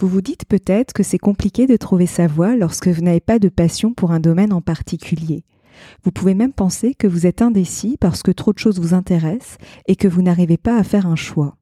Vous 0.00 0.06
vous 0.06 0.20
dites 0.20 0.44
peut-être 0.44 0.92
que 0.92 1.02
c'est 1.02 1.18
compliqué 1.18 1.66
de 1.66 1.76
trouver 1.76 2.06
sa 2.06 2.28
voie 2.28 2.54
lorsque 2.54 2.86
vous 2.86 3.02
n'avez 3.02 3.18
pas 3.18 3.40
de 3.40 3.48
passion 3.48 3.94
pour 3.94 4.12
un 4.12 4.20
domaine 4.20 4.52
en 4.52 4.60
particulier. 4.60 5.42
Vous 6.04 6.12
pouvez 6.12 6.34
même 6.34 6.52
penser 6.52 6.94
que 6.94 7.08
vous 7.08 7.26
êtes 7.26 7.42
indécis 7.42 7.96
parce 7.98 8.22
que 8.22 8.30
trop 8.30 8.52
de 8.52 8.60
choses 8.60 8.78
vous 8.78 8.94
intéressent 8.94 9.58
et 9.88 9.96
que 9.96 10.06
vous 10.06 10.22
n'arrivez 10.22 10.56
pas 10.56 10.76
à 10.76 10.84
faire 10.84 11.08
un 11.08 11.16
choix. 11.16 11.56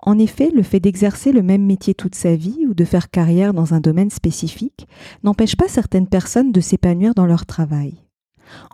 En 0.00 0.18
effet, 0.18 0.50
le 0.52 0.64
fait 0.64 0.80
d'exercer 0.80 1.30
le 1.30 1.42
même 1.42 1.64
métier 1.64 1.94
toute 1.94 2.16
sa 2.16 2.34
vie 2.34 2.66
ou 2.68 2.74
de 2.74 2.84
faire 2.84 3.10
carrière 3.10 3.54
dans 3.54 3.74
un 3.74 3.80
domaine 3.80 4.10
spécifique 4.10 4.88
n'empêche 5.22 5.54
pas 5.54 5.68
certaines 5.68 6.08
personnes 6.08 6.50
de 6.50 6.60
s'épanouir 6.60 7.14
dans 7.14 7.26
leur 7.26 7.46
travail. 7.46 7.94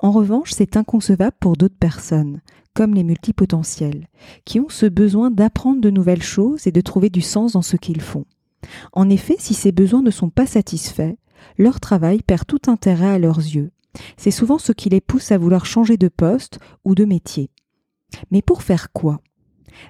En 0.01 0.13
revanche, 0.13 0.53
c'est 0.53 0.79
inconcevable 0.79 1.37
pour 1.39 1.57
d'autres 1.57 1.79
personnes, 1.79 2.41
comme 2.73 2.95
les 2.95 3.05
multipotentiels, 3.05 4.09
qui 4.47 4.61
ont 4.61 4.71
ce 4.71 4.87
besoin 4.87 5.31
d'apprendre 5.31 5.83
de 5.83 5.91
nouvelles 5.91 6.23
choses 6.23 6.67
et 6.67 6.73
de 6.73 6.81
trouver 6.81 7.11
du 7.11 7.21
sens 7.21 7.53
dans 7.53 7.63
ce 7.63 7.77
qu'ils 7.77 8.01
font. 8.01 8.25
En 8.93 9.09
effet, 9.11 9.37
si 9.39 9.55
ces 9.55 9.73
besoins 9.73 10.03
ne 10.03 10.11
sont 10.11 10.31
pas 10.31 10.47
satisfaits, 10.47 11.15
leur 11.57 11.81
travail 11.81 12.23
perd 12.23 12.47
tout 12.47 12.63
intérêt 12.69 13.11
à 13.11 13.19
leurs 13.19 13.39
yeux 13.39 13.71
c'est 14.17 14.31
souvent 14.31 14.59
ce 14.59 14.73
qui 14.73 14.89
les 14.89 15.01
pousse 15.01 15.33
à 15.33 15.39
vouloir 15.39 15.67
changer 15.67 15.97
de 15.97 16.09
poste 16.09 16.59
ou 16.85 16.95
de 16.95 17.05
métier. 17.05 17.51
Mais 18.31 18.43
pour 18.43 18.63
faire 18.63 18.93
quoi? 18.93 19.21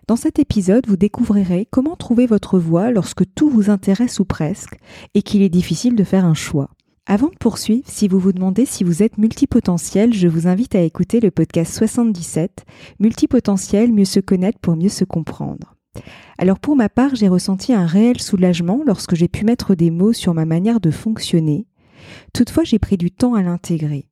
Dans 0.06 0.16
cet 0.16 0.38
épisode, 0.38 0.86
vous 0.86 0.96
découvrirez 0.96 1.66
comment 1.70 1.96
trouver 1.96 2.26
votre 2.26 2.58
voie 2.58 2.90
lorsque 2.90 3.22
tout 3.34 3.48
vous 3.48 3.70
intéresse 3.70 4.20
ou 4.20 4.24
presque 4.24 4.76
et 5.14 5.22
qu'il 5.22 5.42
est 5.42 5.48
difficile 5.48 5.96
de 5.96 6.04
faire 6.04 6.26
un 6.26 6.34
choix. 6.34 6.70
Avant 7.06 7.28
de 7.28 7.36
poursuivre, 7.36 7.88
si 7.88 8.06
vous 8.06 8.18
vous 8.18 8.32
demandez 8.32 8.66
si 8.66 8.84
vous 8.84 9.02
êtes 9.02 9.16
multipotentiel, 9.16 10.12
je 10.12 10.28
vous 10.28 10.46
invite 10.46 10.74
à 10.74 10.82
écouter 10.82 11.20
le 11.20 11.30
podcast 11.30 11.72
77, 11.72 12.66
Multipotentiel, 13.00 13.92
mieux 13.92 14.04
se 14.04 14.20
connaître 14.20 14.58
pour 14.58 14.76
mieux 14.76 14.90
se 14.90 15.04
comprendre. 15.04 15.77
Alors 16.38 16.58
pour 16.58 16.76
ma 16.76 16.88
part, 16.88 17.14
j'ai 17.14 17.28
ressenti 17.28 17.72
un 17.72 17.86
réel 17.86 18.20
soulagement 18.20 18.82
lorsque 18.86 19.14
j'ai 19.14 19.28
pu 19.28 19.44
mettre 19.44 19.74
des 19.74 19.90
mots 19.90 20.12
sur 20.12 20.34
ma 20.34 20.44
manière 20.44 20.80
de 20.80 20.90
fonctionner, 20.90 21.66
Toutefois, 22.32 22.64
j'ai 22.64 22.78
pris 22.78 22.96
du 22.96 23.10
temps 23.10 23.34
à 23.34 23.42
l'intégrer. 23.42 24.06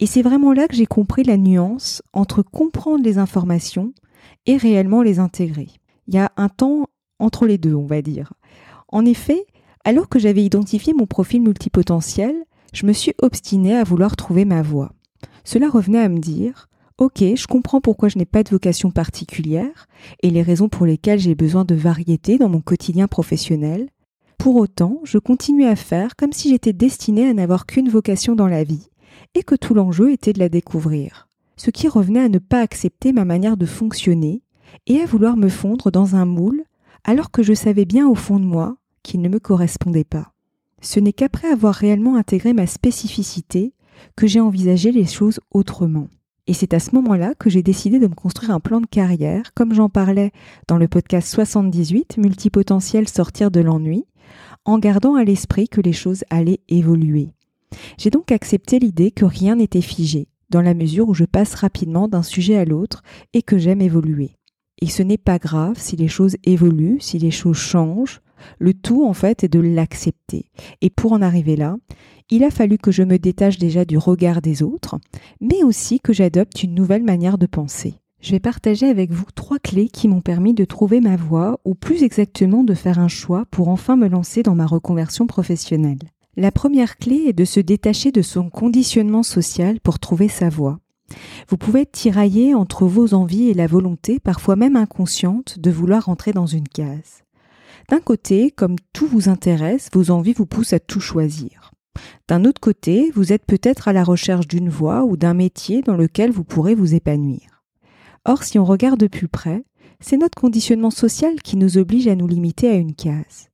Et 0.00 0.06
c'est 0.06 0.22
vraiment 0.22 0.52
là 0.52 0.68
que 0.68 0.74
j'ai 0.74 0.86
compris 0.86 1.22
la 1.22 1.36
nuance 1.36 2.02
entre 2.12 2.42
comprendre 2.42 3.04
les 3.04 3.18
informations 3.18 3.94
et 4.46 4.56
réellement 4.56 5.02
les 5.02 5.18
intégrer. 5.18 5.68
Il 6.06 6.14
y 6.14 6.18
a 6.18 6.32
un 6.36 6.48
temps 6.48 6.86
entre 7.18 7.46
les 7.46 7.58
deux, 7.58 7.74
on 7.74 7.86
va 7.86 8.02
dire. 8.02 8.34
En 8.88 9.04
effet, 9.04 9.46
alors 9.84 10.08
que 10.08 10.18
j'avais 10.18 10.44
identifié 10.44 10.92
mon 10.92 11.06
profil 11.06 11.42
multipotentiel, 11.42 12.34
je 12.72 12.86
me 12.86 12.92
suis 12.92 13.14
obstinée 13.22 13.76
à 13.76 13.84
vouloir 13.84 14.16
trouver 14.16 14.44
ma 14.44 14.62
voie. 14.62 14.92
Cela 15.44 15.68
revenait 15.68 16.00
à 16.00 16.08
me 16.08 16.18
dire 16.18 16.68
Ok, 16.96 17.18
je 17.18 17.46
comprends 17.48 17.80
pourquoi 17.80 18.08
je 18.08 18.18
n'ai 18.18 18.24
pas 18.24 18.44
de 18.44 18.50
vocation 18.50 18.92
particulière 18.92 19.88
et 20.22 20.30
les 20.30 20.42
raisons 20.42 20.68
pour 20.68 20.86
lesquelles 20.86 21.18
j'ai 21.18 21.34
besoin 21.34 21.64
de 21.64 21.74
variété 21.74 22.38
dans 22.38 22.48
mon 22.48 22.60
quotidien 22.60 23.08
professionnel, 23.08 23.88
pour 24.38 24.54
autant, 24.56 25.00
je 25.02 25.18
continuais 25.18 25.66
à 25.66 25.74
faire 25.74 26.14
comme 26.14 26.32
si 26.32 26.50
j'étais 26.50 26.72
destinée 26.72 27.28
à 27.28 27.34
n'avoir 27.34 27.66
qu'une 27.66 27.88
vocation 27.88 28.36
dans 28.36 28.46
la 28.46 28.62
vie, 28.62 28.90
et 29.34 29.42
que 29.42 29.56
tout 29.56 29.74
l'enjeu 29.74 30.12
était 30.12 30.32
de 30.32 30.38
la 30.38 30.48
découvrir. 30.48 31.28
Ce 31.56 31.70
qui 31.70 31.88
revenait 31.88 32.20
à 32.20 32.28
ne 32.28 32.38
pas 32.38 32.60
accepter 32.60 33.12
ma 33.12 33.24
manière 33.24 33.56
de 33.56 33.66
fonctionner, 33.66 34.42
et 34.86 35.00
à 35.00 35.06
vouloir 35.06 35.36
me 35.36 35.48
fondre 35.48 35.90
dans 35.90 36.14
un 36.14 36.26
moule, 36.26 36.62
alors 37.02 37.30
que 37.30 37.42
je 37.42 37.54
savais 37.54 37.86
bien 37.86 38.08
au 38.08 38.14
fond 38.14 38.38
de 38.38 38.44
moi 38.44 38.76
qu'il 39.02 39.20
ne 39.20 39.28
me 39.28 39.40
correspondait 39.40 40.04
pas. 40.04 40.32
Ce 40.80 41.00
n'est 41.00 41.12
qu'après 41.12 41.48
avoir 41.48 41.74
réellement 41.74 42.16
intégré 42.16 42.52
ma 42.52 42.66
spécificité 42.66 43.72
que 44.14 44.26
j'ai 44.26 44.40
envisagé 44.40 44.92
les 44.92 45.06
choses 45.06 45.40
autrement. 45.50 46.08
Et 46.46 46.52
c'est 46.52 46.74
à 46.74 46.80
ce 46.80 46.94
moment-là 46.94 47.34
que 47.34 47.48
j'ai 47.48 47.62
décidé 47.62 47.98
de 47.98 48.06
me 48.06 48.14
construire 48.14 48.50
un 48.50 48.60
plan 48.60 48.80
de 48.80 48.86
carrière, 48.86 49.54
comme 49.54 49.72
j'en 49.72 49.88
parlais 49.88 50.30
dans 50.68 50.76
le 50.76 50.88
podcast 50.88 51.28
78, 51.28 52.18
Multipotentiel 52.18 53.08
sortir 53.08 53.50
de 53.50 53.60
l'ennui, 53.60 54.04
en 54.66 54.78
gardant 54.78 55.14
à 55.14 55.24
l'esprit 55.24 55.68
que 55.68 55.80
les 55.80 55.94
choses 55.94 56.24
allaient 56.28 56.60
évoluer. 56.68 57.30
J'ai 57.96 58.10
donc 58.10 58.30
accepté 58.30 58.78
l'idée 58.78 59.10
que 59.10 59.24
rien 59.24 59.56
n'était 59.56 59.80
figé, 59.80 60.28
dans 60.50 60.60
la 60.60 60.74
mesure 60.74 61.08
où 61.08 61.14
je 61.14 61.24
passe 61.24 61.54
rapidement 61.54 62.08
d'un 62.08 62.22
sujet 62.22 62.56
à 62.56 62.66
l'autre 62.66 63.02
et 63.32 63.42
que 63.42 63.56
j'aime 63.56 63.80
évoluer. 63.80 64.36
Et 64.82 64.86
ce 64.86 65.02
n'est 65.02 65.18
pas 65.18 65.38
grave 65.38 65.76
si 65.78 65.96
les 65.96 66.08
choses 66.08 66.36
évoluent, 66.44 67.00
si 67.00 67.18
les 67.18 67.30
choses 67.30 67.56
changent, 67.56 68.20
le 68.58 68.74
tout 68.74 69.06
en 69.06 69.14
fait 69.14 69.44
est 69.44 69.48
de 69.48 69.60
l'accepter. 69.60 70.50
Et 70.82 70.90
pour 70.90 71.12
en 71.12 71.22
arriver 71.22 71.56
là, 71.56 71.76
il 72.30 72.44
a 72.44 72.50
fallu 72.50 72.78
que 72.78 72.90
je 72.90 73.02
me 73.02 73.18
détache 73.18 73.58
déjà 73.58 73.84
du 73.84 73.98
regard 73.98 74.42
des 74.42 74.62
autres, 74.62 74.98
mais 75.40 75.62
aussi 75.62 76.00
que 76.00 76.12
j'adopte 76.12 76.62
une 76.62 76.74
nouvelle 76.74 77.04
manière 77.04 77.38
de 77.38 77.46
penser 77.46 77.94
je 78.24 78.30
vais 78.30 78.40
partager 78.40 78.88
avec 78.88 79.12
vous 79.12 79.26
trois 79.34 79.58
clés 79.58 79.88
qui 79.88 80.08
m'ont 80.08 80.22
permis 80.22 80.54
de 80.54 80.64
trouver 80.64 81.02
ma 81.02 81.14
voie, 81.14 81.60
ou 81.66 81.74
plus 81.74 82.02
exactement 82.02 82.64
de 82.64 82.72
faire 82.72 82.98
un 82.98 83.06
choix 83.06 83.44
pour 83.50 83.68
enfin 83.68 83.96
me 83.96 84.08
lancer 84.08 84.42
dans 84.42 84.54
ma 84.54 84.64
reconversion 84.64 85.26
professionnelle. 85.26 85.98
La 86.34 86.50
première 86.50 86.96
clé 86.96 87.24
est 87.26 87.34
de 87.34 87.44
se 87.44 87.60
détacher 87.60 88.12
de 88.12 88.22
son 88.22 88.48
conditionnement 88.48 89.22
social 89.22 89.78
pour 89.78 89.98
trouver 89.98 90.28
sa 90.28 90.48
voie. 90.48 90.80
Vous 91.48 91.58
pouvez 91.58 91.82
être 91.82 91.92
tiraillé 91.92 92.54
entre 92.54 92.86
vos 92.86 93.12
envies 93.12 93.50
et 93.50 93.54
la 93.54 93.66
volonté, 93.66 94.18
parfois 94.18 94.56
même 94.56 94.76
inconsciente, 94.76 95.58
de 95.58 95.70
vouloir 95.70 96.08
entrer 96.08 96.32
dans 96.32 96.46
une 96.46 96.66
case. 96.66 97.24
D'un 97.90 98.00
côté, 98.00 98.50
comme 98.50 98.76
tout 98.94 99.06
vous 99.06 99.28
intéresse, 99.28 99.90
vos 99.92 100.10
envies 100.10 100.32
vous 100.32 100.46
poussent 100.46 100.72
à 100.72 100.80
tout 100.80 101.00
choisir. 101.00 101.63
D'un 102.28 102.44
autre 102.44 102.60
côté, 102.60 103.10
vous 103.14 103.32
êtes 103.32 103.44
peut-être 103.46 103.88
à 103.88 103.92
la 103.92 104.04
recherche 104.04 104.48
d'une 104.48 104.68
voie 104.68 105.04
ou 105.04 105.16
d'un 105.16 105.34
métier 105.34 105.82
dans 105.82 105.96
lequel 105.96 106.30
vous 106.30 106.44
pourrez 106.44 106.74
vous 106.74 106.94
épanouir. 106.94 107.62
Or, 108.24 108.42
si 108.42 108.58
on 108.58 108.64
regarde 108.64 109.00
de 109.00 109.06
plus 109.06 109.28
près, 109.28 109.64
c'est 110.00 110.16
notre 110.16 110.40
conditionnement 110.40 110.90
social 110.90 111.40
qui 111.42 111.56
nous 111.56 111.78
oblige 111.78 112.08
à 112.08 112.14
nous 112.14 112.26
limiter 112.26 112.68
à 112.68 112.74
une 112.74 112.94
case. 112.94 113.50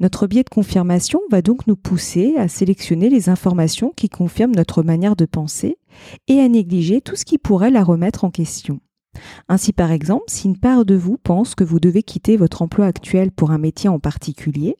Notre 0.00 0.26
biais 0.26 0.44
de 0.44 0.50
confirmation 0.50 1.20
va 1.30 1.42
donc 1.42 1.66
nous 1.66 1.76
pousser 1.76 2.34
à 2.36 2.48
sélectionner 2.48 3.10
les 3.10 3.28
informations 3.28 3.92
qui 3.96 4.08
confirment 4.08 4.54
notre 4.54 4.82
manière 4.82 5.16
de 5.16 5.26
penser 5.26 5.78
et 6.28 6.40
à 6.40 6.48
négliger 6.48 7.00
tout 7.00 7.16
ce 7.16 7.24
qui 7.24 7.38
pourrait 7.38 7.70
la 7.70 7.82
remettre 7.82 8.24
en 8.24 8.30
question. 8.30 8.80
Ainsi 9.48 9.72
par 9.72 9.92
exemple, 9.92 10.24
si 10.28 10.48
une 10.48 10.58
part 10.58 10.84
de 10.84 10.94
vous 10.94 11.18
pense 11.18 11.54
que 11.54 11.64
vous 11.64 11.80
devez 11.80 12.02
quitter 12.02 12.36
votre 12.36 12.62
emploi 12.62 12.86
actuel 12.86 13.30
pour 13.30 13.50
un 13.50 13.58
métier 13.58 13.88
en 13.88 13.98
particulier, 13.98 14.76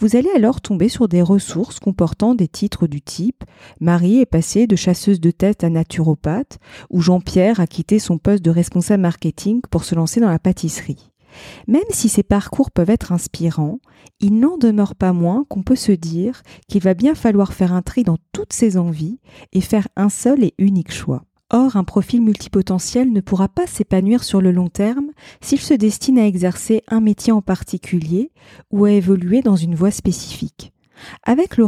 vous 0.00 0.16
allez 0.16 0.30
alors 0.34 0.60
tomber 0.60 0.88
sur 0.88 1.08
des 1.08 1.22
ressources 1.22 1.78
comportant 1.78 2.34
des 2.34 2.48
titres 2.48 2.86
du 2.86 3.00
type 3.00 3.44
Marie 3.80 4.20
est 4.20 4.26
passée 4.26 4.66
de 4.66 4.76
chasseuse 4.76 5.20
de 5.20 5.30
tête 5.30 5.62
à 5.62 5.70
naturopathe 5.70 6.58
ou 6.90 7.00
Jean-Pierre 7.00 7.60
a 7.60 7.66
quitté 7.66 7.98
son 7.98 8.18
poste 8.18 8.44
de 8.44 8.50
responsable 8.50 9.02
marketing 9.02 9.60
pour 9.70 9.84
se 9.84 9.94
lancer 9.94 10.20
dans 10.20 10.30
la 10.30 10.38
pâtisserie. 10.38 11.10
Même 11.66 11.82
si 11.90 12.08
ces 12.08 12.22
parcours 12.22 12.70
peuvent 12.70 12.90
être 12.90 13.12
inspirants, 13.12 13.80
il 14.20 14.38
n'en 14.38 14.58
demeure 14.58 14.94
pas 14.94 15.12
moins 15.12 15.44
qu'on 15.48 15.62
peut 15.62 15.76
se 15.76 15.92
dire 15.92 16.42
qu'il 16.68 16.82
va 16.82 16.94
bien 16.94 17.14
falloir 17.14 17.52
faire 17.52 17.72
un 17.72 17.82
tri 17.82 18.02
dans 18.02 18.18
toutes 18.32 18.52
ses 18.52 18.76
envies 18.76 19.18
et 19.52 19.60
faire 19.60 19.88
un 19.96 20.08
seul 20.08 20.44
et 20.44 20.54
unique 20.58 20.92
choix. 20.92 21.24
Or, 21.56 21.76
un 21.76 21.84
profil 21.84 22.20
multipotentiel 22.20 23.12
ne 23.12 23.20
pourra 23.20 23.46
pas 23.46 23.68
s'épanouir 23.68 24.24
sur 24.24 24.40
le 24.40 24.50
long 24.50 24.66
terme 24.66 25.12
s'il 25.40 25.60
se 25.60 25.72
destine 25.72 26.18
à 26.18 26.26
exercer 26.26 26.82
un 26.88 27.00
métier 27.00 27.32
en 27.32 27.42
particulier 27.42 28.32
ou 28.72 28.86
à 28.86 28.90
évoluer 28.90 29.40
dans 29.40 29.54
une 29.54 29.76
voie 29.76 29.92
spécifique. 29.92 30.72
Avec 31.22 31.56
le 31.56 31.64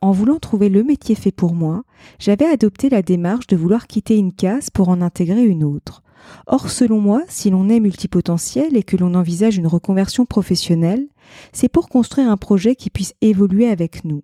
en 0.00 0.10
voulant 0.10 0.38
trouver 0.38 0.70
le 0.70 0.82
métier 0.82 1.14
fait 1.14 1.32
pour 1.32 1.52
moi, 1.52 1.82
j'avais 2.18 2.46
adopté 2.46 2.88
la 2.88 3.02
démarche 3.02 3.46
de 3.46 3.56
vouloir 3.56 3.86
quitter 3.86 4.16
une 4.16 4.32
case 4.32 4.70
pour 4.70 4.88
en 4.88 5.02
intégrer 5.02 5.44
une 5.44 5.64
autre. 5.64 6.02
Or, 6.46 6.70
selon 6.70 7.02
moi, 7.02 7.20
si 7.28 7.50
l'on 7.50 7.68
est 7.68 7.78
multipotentiel 7.78 8.74
et 8.74 8.84
que 8.84 8.96
l'on 8.96 9.14
envisage 9.14 9.58
une 9.58 9.66
reconversion 9.66 10.24
professionnelle, 10.24 11.08
c'est 11.52 11.68
pour 11.68 11.90
construire 11.90 12.30
un 12.30 12.38
projet 12.38 12.74
qui 12.74 12.88
puisse 12.88 13.12
évoluer 13.20 13.68
avec 13.68 14.02
nous. 14.06 14.22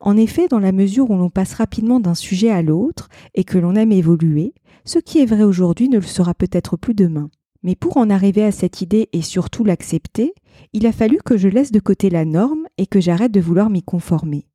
En 0.00 0.16
effet, 0.16 0.48
dans 0.48 0.58
la 0.58 0.72
mesure 0.72 1.10
où 1.10 1.16
l'on 1.16 1.30
passe 1.30 1.54
rapidement 1.54 2.00
d'un 2.00 2.14
sujet 2.14 2.50
à 2.50 2.62
l'autre 2.62 3.08
et 3.34 3.44
que 3.44 3.58
l'on 3.58 3.74
aime 3.74 3.92
évoluer, 3.92 4.54
Ce 4.84 4.98
qui 4.98 5.18
est 5.18 5.26
vrai 5.26 5.42
aujourd'hui 5.42 5.88
ne 5.88 5.98
le 5.98 6.02
sera 6.02 6.32
peut-être 6.32 6.76
plus 6.76 6.94
demain. 6.94 7.30
Mais 7.62 7.74
pour 7.74 7.98
en 7.98 8.08
arriver 8.08 8.42
à 8.42 8.52
cette 8.52 8.80
idée 8.80 9.10
et 9.12 9.20
surtout 9.20 9.62
l'accepter, 9.62 10.34
il 10.72 10.86
a 10.86 10.92
fallu 10.92 11.18
que 11.24 11.36
je 11.36 11.48
laisse 11.48 11.70
de 11.70 11.80
côté 11.80 12.08
la 12.08 12.24
norme 12.24 12.66
et 12.78 12.86
que 12.86 13.00
j'arrête 13.00 13.32
de 13.32 13.40
vouloir 13.40 13.68
m'y 13.68 13.82
conformer. 13.82 14.46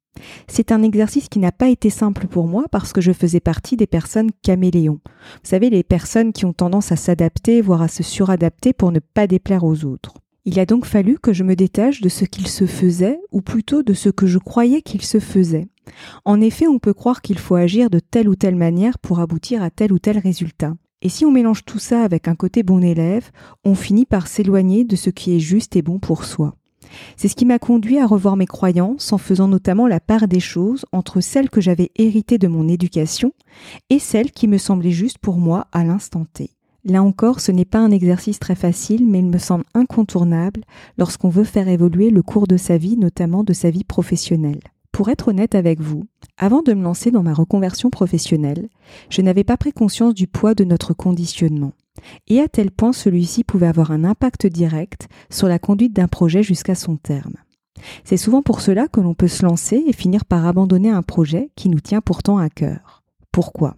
C'est 0.48 0.72
un 0.72 0.82
exercice 0.82 1.30
qui 1.30 1.40
n'a 1.40 1.52
pas 1.52 1.70
été 1.70 1.90
simple 1.90 2.28
pour 2.28 2.48
moi 2.48 2.66
parce 2.72 2.94
que 2.94 3.02
je 3.02 3.12
faisais 3.12 3.40
partie 3.40 3.78
des 3.78 3.88
personnes 3.88 4.32
caméléons. 4.42 5.02
Vous 5.04 5.50
savez, 5.50 5.70
les 5.70 5.84
personnes 5.84 6.34
qui 6.34 6.46
ont 6.46 6.54
tendance 6.54 6.92
à 6.92 6.96
s'adapter, 6.96 7.62
voire 7.62 7.82
à 7.82 7.88
se 7.88 8.02
suradapter 8.02 8.74
pour 8.74 8.92
ne 8.92 9.00
pas 9.00 9.28
déplaire 9.28 9.64
aux 9.64 9.84
autres. 9.86 10.16
Il 10.48 10.60
a 10.60 10.68
donc 10.68 10.86
fallu 10.86 11.18
que 11.18 11.34
je 11.34 11.44
me 11.44 11.56
détache 11.56 12.02
de 12.02 12.10
ce 12.10 12.24
qu'il 12.24 12.48
se 12.48 12.68
faisait, 12.68 13.20
ou 13.32 13.42
plutôt 13.42 13.82
de 13.82 13.96
ce 13.96 14.10
que 14.10 14.28
je 14.28 14.38
croyais 14.38 14.84
qu'il 14.84 15.02
se 15.02 15.20
faisait. 15.20 15.68
En 16.24 16.40
effet, 16.40 16.68
on 16.68 16.78
peut 16.78 16.94
croire 16.94 17.24
qu'il 17.24 17.40
faut 17.40 17.56
agir 17.56 17.90
de 17.90 18.00
telle 18.00 18.30
ou 18.30 18.36
telle 18.36 18.56
manière 18.56 19.00
pour 19.00 19.20
aboutir 19.20 19.64
à 19.64 19.72
tel 19.72 19.92
ou 19.92 19.98
tel 19.98 20.20
résultat. 20.20 20.76
Et 21.02 21.10
si 21.10 21.26
on 21.26 21.32
mélange 21.32 21.66
tout 21.66 21.80
ça 21.80 22.04
avec 22.04 22.28
un 22.28 22.36
côté 22.36 22.62
bon 22.62 22.84
élève, 22.84 23.32
on 23.64 23.74
finit 23.74 24.06
par 24.06 24.28
s'éloigner 24.28 24.86
de 24.86 24.96
ce 24.96 25.10
qui 25.10 25.36
est 25.36 25.40
juste 25.40 25.76
et 25.76 25.82
bon 25.82 25.98
pour 25.98 26.24
soi. 26.24 26.56
C'est 27.18 27.28
ce 27.28 27.36
qui 27.36 27.46
m'a 27.46 27.60
conduit 27.60 28.00
à 28.00 28.06
revoir 28.06 28.38
mes 28.38 28.46
croyances 28.46 29.12
en 29.14 29.18
faisant 29.18 29.48
notamment 29.48 29.88
la 29.88 30.00
part 30.00 30.28
des 30.28 30.40
choses 30.40 30.86
entre 30.92 31.22
celles 31.22 31.50
que 31.50 31.62
j'avais 31.62 31.92
héritées 31.96 32.38
de 32.38 32.48
mon 32.48 32.68
éducation 32.68 33.34
et 33.90 34.00
celles 34.00 34.32
qui 34.32 34.48
me 34.48 34.60
semblaient 34.60 34.92
justes 34.92 35.18
pour 35.18 35.38
moi 35.38 35.68
à 35.72 35.84
l'instant 35.84 36.26
T. 36.26 36.55
Là 36.86 37.02
encore, 37.02 37.40
ce 37.40 37.52
n'est 37.52 37.66
pas 37.66 37.80
un 37.80 37.90
exercice 37.90 38.40
très 38.40 38.54
facile, 38.54 39.08
mais 39.08 39.20
il 39.20 39.26
me 39.26 39.40
semble 39.40 39.66
incontournable 39.74 40.62
lorsqu'on 41.00 41.30
veut 41.30 41.44
faire 41.44 41.68
évoluer 41.68 42.12
le 42.12 42.22
cours 42.22 42.46
de 42.46 42.58
sa 42.58 42.78
vie, 42.78 42.96
notamment 42.96 43.44
de 43.44 43.54
sa 43.54 43.72
vie 43.72 43.84
professionnelle. 43.84 44.60
Pour 44.92 45.10
être 45.10 45.30
honnête 45.30 45.56
avec 45.56 45.82
vous, 45.82 46.06
avant 46.38 46.62
de 46.62 46.74
me 46.74 46.84
lancer 46.84 47.10
dans 47.10 47.24
ma 47.24 47.34
reconversion 47.34 47.90
professionnelle, 47.90 48.70
je 49.10 49.22
n'avais 49.22 49.44
pas 49.44 49.58
pris 49.58 49.74
conscience 49.74 50.14
du 50.14 50.28
poids 50.28 50.54
de 50.54 50.64
notre 50.64 50.94
conditionnement 50.94 51.74
et 52.28 52.40
à 52.40 52.48
tel 52.48 52.72
point 52.72 52.94
celui-ci 52.94 53.44
pouvait 53.44 53.68
avoir 53.68 53.92
un 53.92 54.04
impact 54.04 54.48
direct 54.48 55.08
sur 55.30 55.48
la 55.48 55.60
conduite 55.60 55.94
d'un 55.94 56.08
projet 56.08 56.44
jusqu'à 56.44 56.76
son 56.76 56.98
terme. 56.98 57.36
C'est 58.04 58.18
souvent 58.18 58.42
pour 58.42 58.62
cela 58.62 58.88
que 58.88 59.02
l'on 59.02 59.14
peut 59.14 59.28
se 59.28 59.46
lancer 59.46 59.84
et 59.88 59.94
finir 59.94 60.24
par 60.24 60.46
abandonner 60.46 60.90
un 60.90 61.02
projet 61.02 61.50
qui 61.56 61.70
nous 61.70 61.80
tient 61.80 62.02
pourtant 62.02 62.38
à 62.38 62.50
cœur. 62.50 63.04
Pourquoi? 63.32 63.76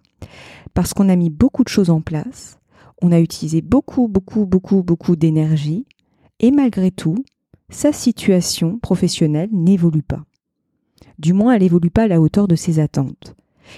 Parce 0.74 0.94
qu'on 0.94 1.09
a 1.09 1.15
mis 1.15 1.30
beaucoup 1.30 1.63
de 1.63 1.69
choses 1.69 1.89
en 1.89 2.01
place, 2.01 2.59
on 3.02 3.12
a 3.12 3.20
utilisé 3.20 3.62
beaucoup, 3.62 4.08
beaucoup, 4.08 4.46
beaucoup, 4.46 4.84
beaucoup 4.84 5.16
d'énergie, 5.16 5.86
et 6.40 6.52
malgré 6.52 6.92
tout, 6.92 7.24
sa 7.70 7.92
situation 7.92 8.80
professionnelle 8.80 9.50
n'évolue 9.52 10.04
pas. 10.04 10.24
Du 11.20 11.34
moins, 11.34 11.54
elle 11.54 11.62
n'évolue 11.62 11.92
pas 11.92 12.04
à 12.04 12.08
la 12.08 12.22
hauteur 12.22 12.48
de 12.48 12.56
ses 12.56 12.80
attentes. 12.80 13.36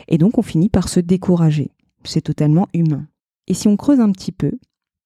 Et 0.07 0.18
donc, 0.18 0.38
on 0.38 0.42
finit 0.42 0.69
par 0.69 0.89
se 0.89 1.00
décourager. 1.00 1.71
C'est 2.04 2.21
totalement 2.21 2.68
humain. 2.74 3.07
Et 3.48 3.54
si 3.54 3.68
on 3.68 3.77
creuse 3.77 4.00
un 4.00 4.12
petit 4.12 4.31
peu, 4.31 4.51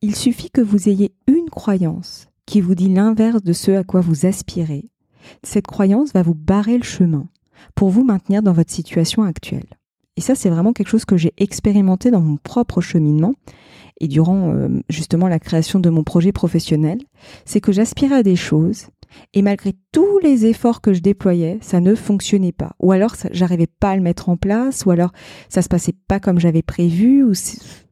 il 0.02 0.16
suffit 0.16 0.50
que 0.50 0.62
vous 0.62 0.90
ayez 0.90 1.14
une 1.28 1.50
croyance 1.50 2.28
qui 2.46 2.60
vous 2.60 2.76
dit 2.76 2.90
l'inverse 2.90 3.42
de 3.42 3.54
ce 3.54 3.72
à 3.72 3.84
quoi 3.84 4.02
vous 4.02 4.26
aspirez. 4.26 4.90
Cette 5.44 5.68
croyance 5.68 6.12
va 6.12 6.24
vous 6.24 6.36
barrer 6.36 6.78
le 6.78 6.84
chemin 6.84 7.28
pour 7.76 7.90
vous 7.90 8.04
maintenir 8.04 8.44
dans 8.44 8.52
votre 8.52 8.72
situation 8.72 9.24
actuelle. 9.24 9.78
Et 10.18 10.22
ça, 10.22 10.36
c'est 10.36 10.50
vraiment 10.50 10.74
quelque 10.74 10.90
chose 10.90 11.06
que 11.06 11.18
j'ai 11.18 11.34
expérimenté 11.38 12.12
dans 12.12 12.22
mon 12.22 12.38
propre 12.38 12.82
cheminement 12.82 13.34
et 14.00 14.08
durant 14.08 14.54
euh, 14.54 14.68
justement 14.90 15.28
la 15.28 15.40
création 15.40 15.80
de 15.80 15.90
mon 15.90 16.04
projet 16.04 16.32
professionnel. 16.32 17.00
C'est 17.46 17.62
que 17.62 17.72
j'aspirais 17.72 18.16
à 18.16 18.24
des 18.24 18.36
choses 18.36 18.88
et 19.34 19.42
malgré 19.42 19.74
tous 19.92 20.20
les 20.20 20.46
efforts 20.46 20.82
que 20.82 20.94
je 20.94 21.02
déployais, 21.02 21.58
ça 21.62 21.80
ne 21.80 21.96
fonctionnait 21.96 22.52
pas. 22.52 22.76
Ou 22.80 22.92
alors, 22.92 23.16
j'arrivais 23.32 23.68
pas 23.68 23.92
à 23.92 23.96
le 23.96 24.02
mettre 24.02 24.30
en 24.30 24.38
place, 24.38 24.86
ou 24.86 24.92
alors 24.92 25.12
ça 25.50 25.62
se 25.62 25.70
passait 25.70 25.96
pas 26.08 26.20
comme 26.20 26.40
j'avais 26.40 26.62
prévu, 26.62 27.24
ou, 27.24 27.34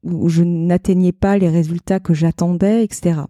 ou 0.03 0.29
je 0.29 0.43
n'atteignais 0.43 1.11
pas 1.11 1.37
les 1.37 1.49
résultats 1.49 1.99
que 1.99 2.13
j'attendais, 2.13 2.83
etc. 2.83 3.21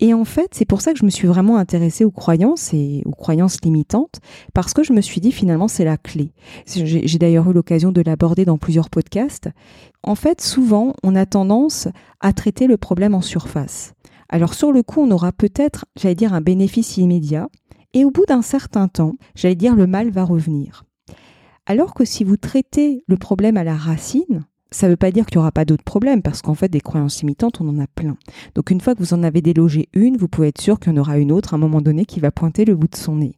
Et 0.00 0.14
en 0.14 0.24
fait, 0.24 0.50
c'est 0.52 0.64
pour 0.64 0.80
ça 0.80 0.92
que 0.92 0.98
je 0.98 1.04
me 1.04 1.10
suis 1.10 1.26
vraiment 1.26 1.56
intéressée 1.56 2.04
aux 2.04 2.12
croyances 2.12 2.72
et 2.72 3.02
aux 3.04 3.12
croyances 3.12 3.60
limitantes, 3.62 4.20
parce 4.54 4.72
que 4.72 4.84
je 4.84 4.92
me 4.92 5.00
suis 5.00 5.20
dit 5.20 5.32
finalement 5.32 5.66
c'est 5.66 5.84
la 5.84 5.96
clé. 5.96 6.32
J'ai 6.66 7.18
d'ailleurs 7.18 7.50
eu 7.50 7.52
l'occasion 7.52 7.90
de 7.90 8.00
l'aborder 8.00 8.44
dans 8.44 8.58
plusieurs 8.58 8.90
podcasts. 8.90 9.48
En 10.04 10.14
fait, 10.14 10.40
souvent, 10.40 10.94
on 11.02 11.16
a 11.16 11.26
tendance 11.26 11.88
à 12.20 12.32
traiter 12.32 12.68
le 12.68 12.76
problème 12.76 13.14
en 13.14 13.22
surface. 13.22 13.94
Alors 14.28 14.54
sur 14.54 14.70
le 14.70 14.84
coup, 14.84 15.00
on 15.00 15.10
aura 15.10 15.32
peut-être, 15.32 15.86
j'allais 15.96 16.14
dire, 16.14 16.32
un 16.32 16.42
bénéfice 16.42 16.96
immédiat, 16.96 17.48
et 17.92 18.04
au 18.04 18.10
bout 18.10 18.26
d'un 18.26 18.42
certain 18.42 18.86
temps, 18.86 19.14
j'allais 19.34 19.56
dire, 19.56 19.74
le 19.74 19.86
mal 19.86 20.10
va 20.10 20.22
revenir. 20.22 20.84
Alors 21.66 21.92
que 21.92 22.04
si 22.04 22.22
vous 22.22 22.36
traitez 22.36 23.02
le 23.08 23.16
problème 23.16 23.56
à 23.56 23.64
la 23.64 23.74
racine, 23.74 24.46
ça 24.70 24.86
ne 24.86 24.92
veut 24.92 24.96
pas 24.96 25.10
dire 25.10 25.26
qu'il 25.26 25.38
n'y 25.38 25.40
aura 25.40 25.52
pas 25.52 25.64
d'autres 25.64 25.84
problèmes, 25.84 26.22
parce 26.22 26.42
qu'en 26.42 26.54
fait, 26.54 26.68
des 26.68 26.80
croyances 26.80 27.20
limitantes, 27.20 27.60
on 27.60 27.68
en 27.68 27.78
a 27.78 27.86
plein. 27.86 28.16
Donc 28.54 28.70
une 28.70 28.80
fois 28.80 28.94
que 28.94 29.00
vous 29.00 29.14
en 29.14 29.22
avez 29.22 29.40
délogé 29.40 29.88
une, 29.94 30.16
vous 30.16 30.28
pouvez 30.28 30.48
être 30.48 30.60
sûr 30.60 30.78
qu'il 30.78 30.92
y 30.92 30.94
en 30.96 31.00
aura 31.00 31.18
une 31.18 31.32
autre 31.32 31.54
à 31.54 31.56
un 31.56 31.60
moment 31.60 31.80
donné 31.80 32.04
qui 32.04 32.20
va 32.20 32.30
pointer 32.30 32.64
le 32.64 32.76
bout 32.76 32.88
de 32.88 32.96
son 32.96 33.16
nez. 33.16 33.34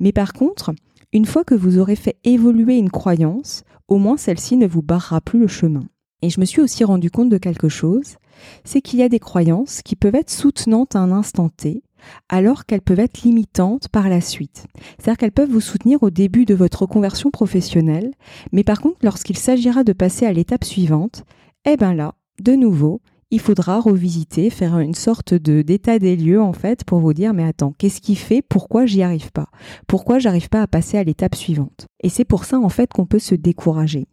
Mais 0.00 0.12
par 0.12 0.32
contre, 0.32 0.72
une 1.12 1.26
fois 1.26 1.44
que 1.44 1.54
vous 1.54 1.78
aurez 1.78 1.96
fait 1.96 2.16
évoluer 2.24 2.76
une 2.76 2.90
croyance, 2.90 3.64
au 3.88 3.98
moins 3.98 4.16
celle-ci 4.16 4.56
ne 4.56 4.66
vous 4.66 4.82
barrera 4.82 5.20
plus 5.20 5.38
le 5.38 5.48
chemin. 5.48 5.86
Et 6.22 6.30
je 6.30 6.40
me 6.40 6.44
suis 6.44 6.60
aussi 6.60 6.84
rendu 6.84 7.10
compte 7.10 7.28
de 7.28 7.38
quelque 7.38 7.68
chose, 7.68 8.16
c'est 8.64 8.80
qu'il 8.80 8.98
y 8.98 9.02
a 9.02 9.08
des 9.08 9.18
croyances 9.18 9.82
qui 9.82 9.96
peuvent 9.96 10.14
être 10.14 10.30
soutenantes 10.30 10.96
à 10.96 11.00
un 11.00 11.12
instant 11.12 11.48
T, 11.48 11.82
alors 12.28 12.64
qu'elles 12.64 12.82
peuvent 12.82 13.00
être 13.00 13.22
limitantes 13.22 13.88
par 13.88 14.08
la 14.08 14.20
suite. 14.20 14.66
C'est-à-dire 14.98 15.18
qu'elles 15.18 15.32
peuvent 15.32 15.50
vous 15.50 15.60
soutenir 15.60 16.02
au 16.02 16.10
début 16.10 16.44
de 16.44 16.54
votre 16.54 16.82
reconversion 16.82 17.30
professionnelle, 17.30 18.12
mais 18.52 18.64
par 18.64 18.80
contre, 18.80 18.98
lorsqu'il 19.02 19.38
s'agira 19.38 19.84
de 19.84 19.92
passer 19.92 20.26
à 20.26 20.32
l'étape 20.32 20.64
suivante, 20.64 21.24
eh 21.64 21.76
ben 21.76 21.94
là, 21.94 22.14
de 22.40 22.52
nouveau, 22.52 23.00
il 23.30 23.40
faudra 23.40 23.80
revisiter, 23.80 24.50
faire 24.50 24.78
une 24.78 24.94
sorte 24.94 25.34
de 25.34 25.62
d'état 25.62 25.98
des 25.98 26.16
lieux 26.16 26.40
en 26.40 26.52
fait 26.52 26.84
pour 26.84 27.00
vous 27.00 27.12
dire 27.12 27.34
mais 27.34 27.44
attends, 27.44 27.74
qu'est-ce 27.76 28.00
qui 28.00 28.14
fait 28.14 28.42
pourquoi 28.42 28.86
j'y 28.86 29.02
arrive 29.02 29.32
pas? 29.32 29.48
Pourquoi 29.88 30.18
j'arrive 30.18 30.48
pas 30.48 30.62
à 30.62 30.66
passer 30.66 30.96
à 30.96 31.04
l'étape 31.04 31.34
suivante? 31.34 31.86
Et 32.02 32.08
c'est 32.08 32.24
pour 32.24 32.44
ça 32.44 32.58
en 32.58 32.68
fait 32.68 32.92
qu'on 32.92 33.06
peut 33.06 33.18
se 33.18 33.34
décourager. 33.34 34.06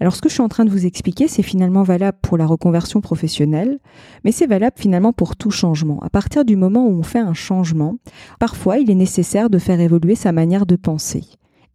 Alors 0.00 0.14
ce 0.14 0.20
que 0.20 0.28
je 0.28 0.34
suis 0.34 0.42
en 0.42 0.48
train 0.48 0.64
de 0.64 0.70
vous 0.70 0.86
expliquer, 0.86 1.28
c'est 1.28 1.42
finalement 1.42 1.82
valable 1.82 2.18
pour 2.22 2.36
la 2.36 2.46
reconversion 2.46 3.00
professionnelle, 3.00 3.78
mais 4.24 4.32
c'est 4.32 4.46
valable 4.46 4.76
finalement 4.78 5.12
pour 5.12 5.36
tout 5.36 5.50
changement. 5.50 6.00
À 6.02 6.10
partir 6.10 6.44
du 6.44 6.56
moment 6.56 6.86
où 6.86 6.98
on 6.98 7.02
fait 7.02 7.18
un 7.18 7.34
changement, 7.34 7.96
parfois 8.38 8.78
il 8.78 8.90
est 8.90 8.94
nécessaire 8.94 9.50
de 9.50 9.58
faire 9.58 9.80
évoluer 9.80 10.14
sa 10.14 10.32
manière 10.32 10.66
de 10.66 10.76
penser. 10.76 11.24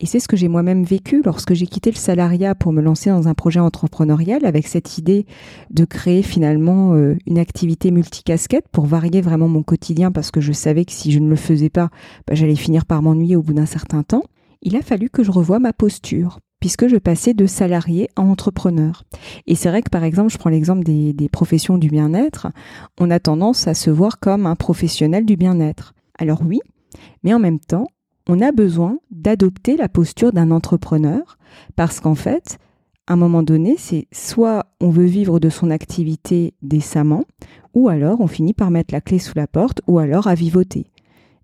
Et 0.02 0.06
c'est 0.06 0.22
ce 0.22 0.30
que 0.30 0.38
j'ai 0.38 0.48
moi-même 0.48 0.86
vécu 0.86 1.22
lorsque 1.26 1.54
j'ai 1.54 1.68
quitté 1.68 1.92
le 1.92 1.98
salariat 1.98 2.56
pour 2.56 2.72
me 2.72 2.82
lancer 2.82 3.10
dans 3.10 3.28
un 3.28 3.34
projet 3.34 3.60
entrepreneurial 3.60 4.46
avec 4.46 4.66
cette 4.66 4.98
idée 4.98 5.26
de 5.72 5.84
créer 5.84 6.24
finalement 6.24 6.94
euh, 6.94 7.18
une 7.28 7.38
activité 7.38 7.92
multicasquette 7.92 8.70
pour 8.72 8.86
varier 8.86 9.20
vraiment 9.20 9.50
mon 9.50 9.62
quotidien 9.62 10.10
parce 10.14 10.32
que 10.32 10.40
je 10.40 10.54
savais 10.54 10.86
que 10.86 10.94
si 10.94 11.12
je 11.12 11.20
ne 11.20 11.30
le 11.30 11.36
faisais 11.36 11.70
pas, 11.70 11.90
bah, 12.28 12.34
j'allais 12.34 12.56
finir 12.56 12.86
par 12.86 13.02
m'ennuyer 13.02 13.36
au 13.36 13.42
bout 13.42 13.54
d'un 13.54 13.66
certain 13.66 14.04
temps. 14.04 14.24
Il 14.62 14.78
a 14.78 14.82
fallu 14.82 15.10
que 15.10 15.24
je 15.24 15.32
revoie 15.32 15.60
ma 15.60 15.74
posture 15.74 16.40
puisque 16.60 16.88
je 16.88 16.98
passais 16.98 17.34
de 17.34 17.46
salarié 17.46 18.10
à 18.16 18.22
entrepreneur. 18.22 19.04
Et 19.48 19.56
c'est 19.56 19.70
vrai 19.70 19.82
que 19.82 19.90
par 19.90 20.04
exemple, 20.04 20.32
je 20.32 20.38
prends 20.38 20.50
l'exemple 20.50 20.84
des, 20.84 21.14
des, 21.14 21.30
professions 21.30 21.78
du 21.78 21.90
bien-être, 21.90 22.48
on 23.00 23.10
a 23.12 23.20
tendance 23.20 23.68
à 23.68 23.74
se 23.74 23.90
voir 23.90 24.20
comme 24.20 24.46
un 24.46 24.56
professionnel 24.56 25.26
du 25.26 25.36
bien-être. 25.36 25.94
Alors 26.18 26.42
oui, 26.46 26.60
mais 27.24 27.34
en 27.34 27.40
même 27.40 27.60
temps, 27.60 27.88
on 28.28 28.42
a 28.42 28.52
besoin 28.52 29.00
d'adopter 29.10 29.76
la 29.76 29.90
posture 29.90 30.32
d'un 30.32 30.52
entrepreneur, 30.52 31.38
parce 31.76 32.00
qu'en 32.00 32.16
fait, 32.16 32.60
à 33.08 33.14
un 33.14 33.16
moment 33.16 33.42
donné, 33.42 33.76
c'est 33.78 34.08
soit 34.12 34.68
on 34.80 34.92
veut 34.92 35.06
vivre 35.06 35.40
de 35.40 35.50
son 35.50 35.72
activité 35.72 36.54
décemment, 36.62 37.24
ou 37.74 37.90
alors 37.90 38.22
on 38.22 38.28
finit 38.28 38.54
par 38.54 38.70
mettre 38.70 38.94
la 38.94 39.02
clé 39.02 39.18
sous 39.18 39.34
la 39.36 39.48
porte, 39.48 39.82
ou 39.88 39.98
alors 39.98 40.28
à 40.28 40.36
vivoter. 40.36 40.92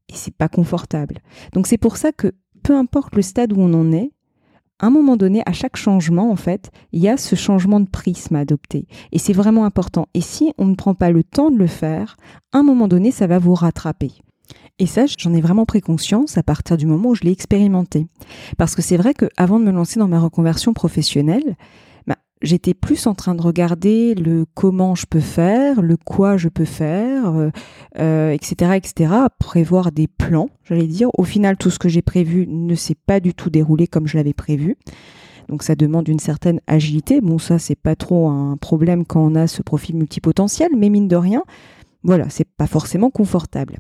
Et 0.10 0.14
c'est 0.14 0.36
pas 0.36 0.48
confortable. 0.48 1.22
Donc 1.54 1.66
c'est 1.66 1.80
pour 1.80 1.98
ça 1.98 2.12
que 2.12 2.34
peu 2.62 2.76
importe 2.76 3.16
le 3.16 3.24
stade 3.24 3.52
où 3.52 3.60
on 3.60 3.74
en 3.74 3.92
est, 3.92 4.12
à 4.80 4.88
un 4.88 4.90
moment 4.90 5.16
donné, 5.16 5.42
à 5.46 5.54
chaque 5.54 5.78
changement, 5.78 6.32
en 6.32 6.36
fait, 6.36 6.72
il 6.92 7.02
y 7.02 7.08
a 7.08 7.18
ce 7.18 7.36
changement 7.36 7.80
de 7.80 7.88
prisme 7.88 8.36
à 8.36 8.40
adopter. 8.40 8.88
Et 9.12 9.20
c'est 9.20 9.34
vraiment 9.34 9.66
important. 9.66 10.08
Et 10.14 10.22
si 10.22 10.52
on 10.58 10.66
ne 10.66 10.76
prend 10.76 10.94
pas 10.94 11.12
le 11.12 11.24
temps 11.24 11.50
de 11.50 11.58
le 11.58 11.68
faire, 11.68 12.18
à 12.52 12.60
un 12.60 12.64
moment 12.64 12.88
donné, 12.88 13.12
ça 13.12 13.28
va 13.28 13.40
vous 13.40 13.54
rattraper. 13.54 14.12
Et 14.78 14.86
ça, 14.86 15.06
j'en 15.18 15.34
ai 15.34 15.40
vraiment 15.40 15.66
pris 15.66 15.80
conscience 15.80 16.38
à 16.38 16.44
partir 16.44 16.76
du 16.76 16.86
moment 16.86 17.10
où 17.10 17.16
je 17.16 17.24
l'ai 17.24 17.32
expérimenté. 17.32 18.08
Parce 18.58 18.76
que 18.76 18.82
c'est 18.82 18.98
vrai 18.98 19.14
qu'avant 19.14 19.60
de 19.60 19.64
me 19.64 19.72
lancer 19.72 20.00
dans 20.00 20.10
ma 20.10 20.20
reconversion 20.20 20.74
professionnelle, 20.74 21.56
j'étais 22.46 22.74
plus 22.74 23.08
en 23.08 23.14
train 23.14 23.36
de 23.36 23.42
regarder 23.42 24.16
le 24.16 24.46
comment 24.54 24.96
je 24.96 25.06
peux 25.06 25.20
faire, 25.20 25.82
le 25.82 25.98
quoi 25.98 26.38
je 26.38 26.48
peux 26.48 26.66
faire, 26.66 27.36
euh, 27.98 28.32
etc., 28.32 28.56
euh, 28.62 28.74
etc., 28.74 29.14
prévoir 29.40 29.92
des 29.92 30.08
plans, 30.08 30.50
j'allais 30.64 30.88
dire. 30.88 31.10
Au 31.18 31.24
final, 31.24 31.58
tout 31.58 31.70
ce 31.70 31.80
que 31.80 31.90
j'ai 31.90 32.02
prévu 32.02 32.48
ne 32.48 32.76
s'est 32.76 32.96
pas 32.96 33.20
du 33.20 33.34
tout 33.34 33.50
déroulé 33.50 33.88
comme 33.88 34.08
je 34.08 34.18
l'avais 34.18 34.34
prévu. 34.34 34.78
Donc 35.50 35.64
ça 35.64 35.76
demande 35.76 36.08
une 36.08 36.20
certaine 36.20 36.60
agilité. 36.68 37.22
Bon, 37.22 37.38
ça 37.38 37.60
c'est 37.60 37.76
pas 37.76 37.96
trop 37.96 38.30
un 38.30 38.58
problème 38.58 39.06
quand 39.06 39.24
on 39.24 39.36
a 39.36 39.48
ce 39.48 39.62
profil 39.62 39.96
multipotentiel, 39.96 40.70
mais 40.78 40.90
mine 40.90 41.08
de 41.08 41.16
rien, 41.16 41.44
voilà, 42.04 42.30
c'est 42.30 42.48
pas 42.48 42.68
forcément 42.68 43.10
confortable. 43.10 43.78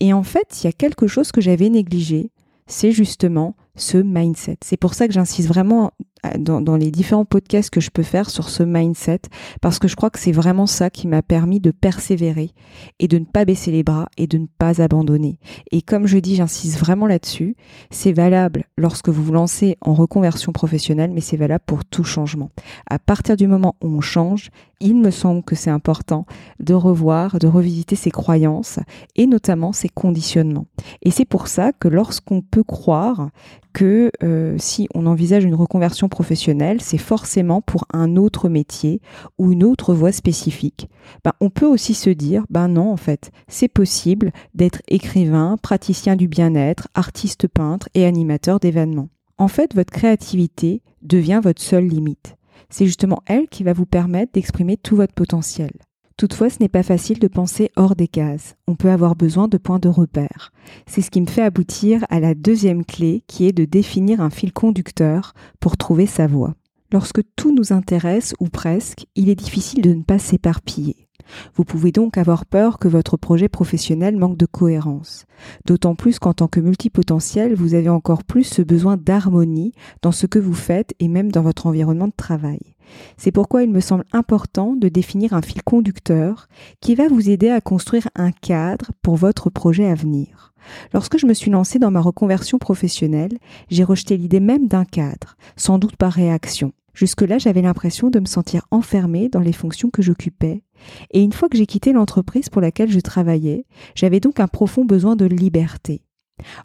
Et 0.00 0.12
en 0.12 0.22
fait, 0.22 0.60
il 0.60 0.66
y 0.66 0.68
a 0.68 0.72
quelque 0.72 1.06
chose 1.06 1.32
que 1.32 1.40
j'avais 1.40 1.70
négligé, 1.70 2.30
c'est 2.66 2.92
justement 2.92 3.56
ce 3.76 3.98
mindset. 3.98 4.58
C'est 4.64 4.76
pour 4.76 4.94
ça 4.94 5.06
que 5.06 5.14
j'insiste 5.14 5.48
vraiment 5.48 5.92
dans, 6.38 6.76
les 6.76 6.90
différents 6.90 7.24
podcasts 7.24 7.70
que 7.70 7.80
je 7.80 7.90
peux 7.90 8.02
faire 8.02 8.30
sur 8.30 8.48
ce 8.48 8.62
mindset, 8.62 9.22
parce 9.60 9.78
que 9.78 9.88
je 9.88 9.96
crois 9.96 10.10
que 10.10 10.18
c'est 10.18 10.32
vraiment 10.32 10.66
ça 10.66 10.90
qui 10.90 11.06
m'a 11.06 11.22
permis 11.22 11.60
de 11.60 11.70
persévérer 11.70 12.50
et 12.98 13.08
de 13.08 13.18
ne 13.18 13.24
pas 13.24 13.44
baisser 13.44 13.70
les 13.70 13.82
bras 13.82 14.08
et 14.16 14.26
de 14.26 14.38
ne 14.38 14.46
pas 14.46 14.82
abandonner. 14.82 15.38
Et 15.70 15.82
comme 15.82 16.06
je 16.06 16.18
dis, 16.18 16.36
j'insiste 16.36 16.78
vraiment 16.78 17.06
là-dessus, 17.06 17.56
c'est 17.90 18.12
valable 18.12 18.64
lorsque 18.76 19.08
vous 19.08 19.22
vous 19.22 19.32
lancez 19.32 19.76
en 19.80 19.94
reconversion 19.94 20.52
professionnelle, 20.52 21.10
mais 21.12 21.20
c'est 21.20 21.36
valable 21.36 21.64
pour 21.66 21.84
tout 21.84 22.04
changement. 22.04 22.50
À 22.88 22.98
partir 22.98 23.36
du 23.36 23.46
moment 23.46 23.76
où 23.82 23.88
on 23.88 24.00
change, 24.00 24.50
il 24.80 24.96
me 24.96 25.10
semble 25.10 25.42
que 25.42 25.54
c'est 25.54 25.70
important 25.70 26.26
de 26.60 26.74
revoir, 26.74 27.38
de 27.38 27.46
revisiter 27.46 27.96
ses 27.96 28.10
croyances 28.10 28.78
et 29.14 29.26
notamment 29.26 29.72
ses 29.72 29.88
conditionnements. 29.88 30.66
Et 31.02 31.10
c'est 31.10 31.24
pour 31.24 31.48
ça 31.48 31.72
que 31.72 31.88
lorsqu'on 31.88 32.42
peut 32.42 32.64
croire 32.64 33.30
que 33.76 34.10
euh, 34.22 34.56
si 34.58 34.88
on 34.94 35.04
envisage 35.04 35.44
une 35.44 35.54
reconversion 35.54 36.08
professionnelle, 36.08 36.80
c'est 36.80 36.96
forcément 36.96 37.60
pour 37.60 37.84
un 37.92 38.16
autre 38.16 38.48
métier 38.48 39.02
ou 39.36 39.52
une 39.52 39.64
autre 39.64 39.92
voie 39.92 40.12
spécifique. 40.12 40.88
Ben, 41.24 41.34
on 41.42 41.50
peut 41.50 41.66
aussi 41.66 41.92
se 41.92 42.08
dire, 42.08 42.46
ben 42.48 42.68
non, 42.68 42.90
en 42.90 42.96
fait, 42.96 43.30
c'est 43.48 43.68
possible 43.68 44.32
d'être 44.54 44.80
écrivain, 44.88 45.58
praticien 45.62 46.16
du 46.16 46.26
bien-être, 46.26 46.88
artiste 46.94 47.48
peintre 47.48 47.90
et 47.92 48.06
animateur 48.06 48.60
d'événements. 48.60 49.10
En 49.36 49.48
fait, 49.48 49.74
votre 49.74 49.92
créativité 49.92 50.80
devient 51.02 51.42
votre 51.44 51.60
seule 51.60 51.86
limite. 51.86 52.34
C'est 52.70 52.86
justement 52.86 53.22
elle 53.26 53.46
qui 53.46 53.62
va 53.62 53.74
vous 53.74 53.84
permettre 53.84 54.32
d'exprimer 54.32 54.78
tout 54.78 54.96
votre 54.96 55.12
potentiel. 55.12 55.72
Toutefois, 56.16 56.48
ce 56.48 56.56
n'est 56.60 56.70
pas 56.70 56.82
facile 56.82 57.18
de 57.18 57.28
penser 57.28 57.70
hors 57.76 57.94
des 57.94 58.08
cases. 58.08 58.56
On 58.66 58.74
peut 58.74 58.90
avoir 58.90 59.16
besoin 59.16 59.48
de 59.48 59.58
points 59.58 59.78
de 59.78 59.90
repère. 59.90 60.50
C'est 60.86 61.02
ce 61.02 61.10
qui 61.10 61.20
me 61.20 61.26
fait 61.26 61.42
aboutir 61.42 62.06
à 62.08 62.20
la 62.20 62.34
deuxième 62.34 62.86
clé 62.86 63.22
qui 63.26 63.46
est 63.46 63.52
de 63.52 63.66
définir 63.66 64.22
un 64.22 64.30
fil 64.30 64.50
conducteur 64.54 65.34
pour 65.60 65.76
trouver 65.76 66.06
sa 66.06 66.26
voie. 66.26 66.54
Lorsque 66.90 67.20
tout 67.36 67.54
nous 67.54 67.74
intéresse, 67.74 68.32
ou 68.40 68.48
presque, 68.48 69.04
il 69.14 69.28
est 69.28 69.34
difficile 69.34 69.82
de 69.82 69.92
ne 69.92 70.02
pas 70.02 70.18
s'éparpiller. 70.18 71.06
Vous 71.54 71.64
pouvez 71.64 71.92
donc 71.92 72.16
avoir 72.16 72.46
peur 72.46 72.78
que 72.78 72.88
votre 72.88 73.18
projet 73.18 73.48
professionnel 73.50 74.16
manque 74.16 74.38
de 74.38 74.46
cohérence. 74.46 75.26
D'autant 75.66 75.96
plus 75.96 76.18
qu'en 76.18 76.32
tant 76.32 76.48
que 76.48 76.60
multipotentiel, 76.60 77.54
vous 77.54 77.74
avez 77.74 77.90
encore 77.90 78.24
plus 78.24 78.44
ce 78.44 78.62
besoin 78.62 78.96
d'harmonie 78.96 79.72
dans 80.00 80.12
ce 80.12 80.26
que 80.26 80.38
vous 80.38 80.54
faites 80.54 80.94
et 80.98 81.08
même 81.08 81.30
dans 81.30 81.42
votre 81.42 81.66
environnement 81.66 82.08
de 82.08 82.12
travail. 82.16 82.75
C'est 83.16 83.32
pourquoi 83.32 83.62
il 83.62 83.70
me 83.70 83.80
semble 83.80 84.04
important 84.12 84.74
de 84.74 84.88
définir 84.88 85.32
un 85.32 85.42
fil 85.42 85.62
conducteur 85.62 86.48
qui 86.80 86.94
va 86.94 87.08
vous 87.08 87.30
aider 87.30 87.50
à 87.50 87.60
construire 87.60 88.08
un 88.14 88.32
cadre 88.32 88.90
pour 89.02 89.16
votre 89.16 89.50
projet 89.50 89.86
à 89.86 89.94
venir. 89.94 90.52
Lorsque 90.92 91.18
je 91.18 91.26
me 91.26 91.34
suis 91.34 91.50
lancée 91.50 91.78
dans 91.78 91.90
ma 91.90 92.00
reconversion 92.00 92.58
professionnelle, 92.58 93.38
j'ai 93.70 93.84
rejeté 93.84 94.16
l'idée 94.16 94.40
même 94.40 94.68
d'un 94.68 94.84
cadre, 94.84 95.36
sans 95.56 95.78
doute 95.78 95.96
par 95.96 96.12
réaction. 96.12 96.72
Jusque-là, 96.94 97.36
j'avais 97.36 97.60
l'impression 97.60 98.08
de 98.08 98.20
me 98.20 98.26
sentir 98.26 98.66
enfermée 98.70 99.28
dans 99.28 99.40
les 99.40 99.52
fonctions 99.52 99.90
que 99.90 100.00
j'occupais. 100.00 100.62
Et 101.10 101.22
une 101.22 101.32
fois 101.32 101.48
que 101.48 101.58
j'ai 101.58 101.66
quitté 101.66 101.92
l'entreprise 101.92 102.48
pour 102.48 102.62
laquelle 102.62 102.90
je 102.90 103.00
travaillais, 103.00 103.66
j'avais 103.94 104.18
donc 104.18 104.40
un 104.40 104.48
profond 104.48 104.84
besoin 104.84 105.14
de 105.14 105.26
liberté. 105.26 106.02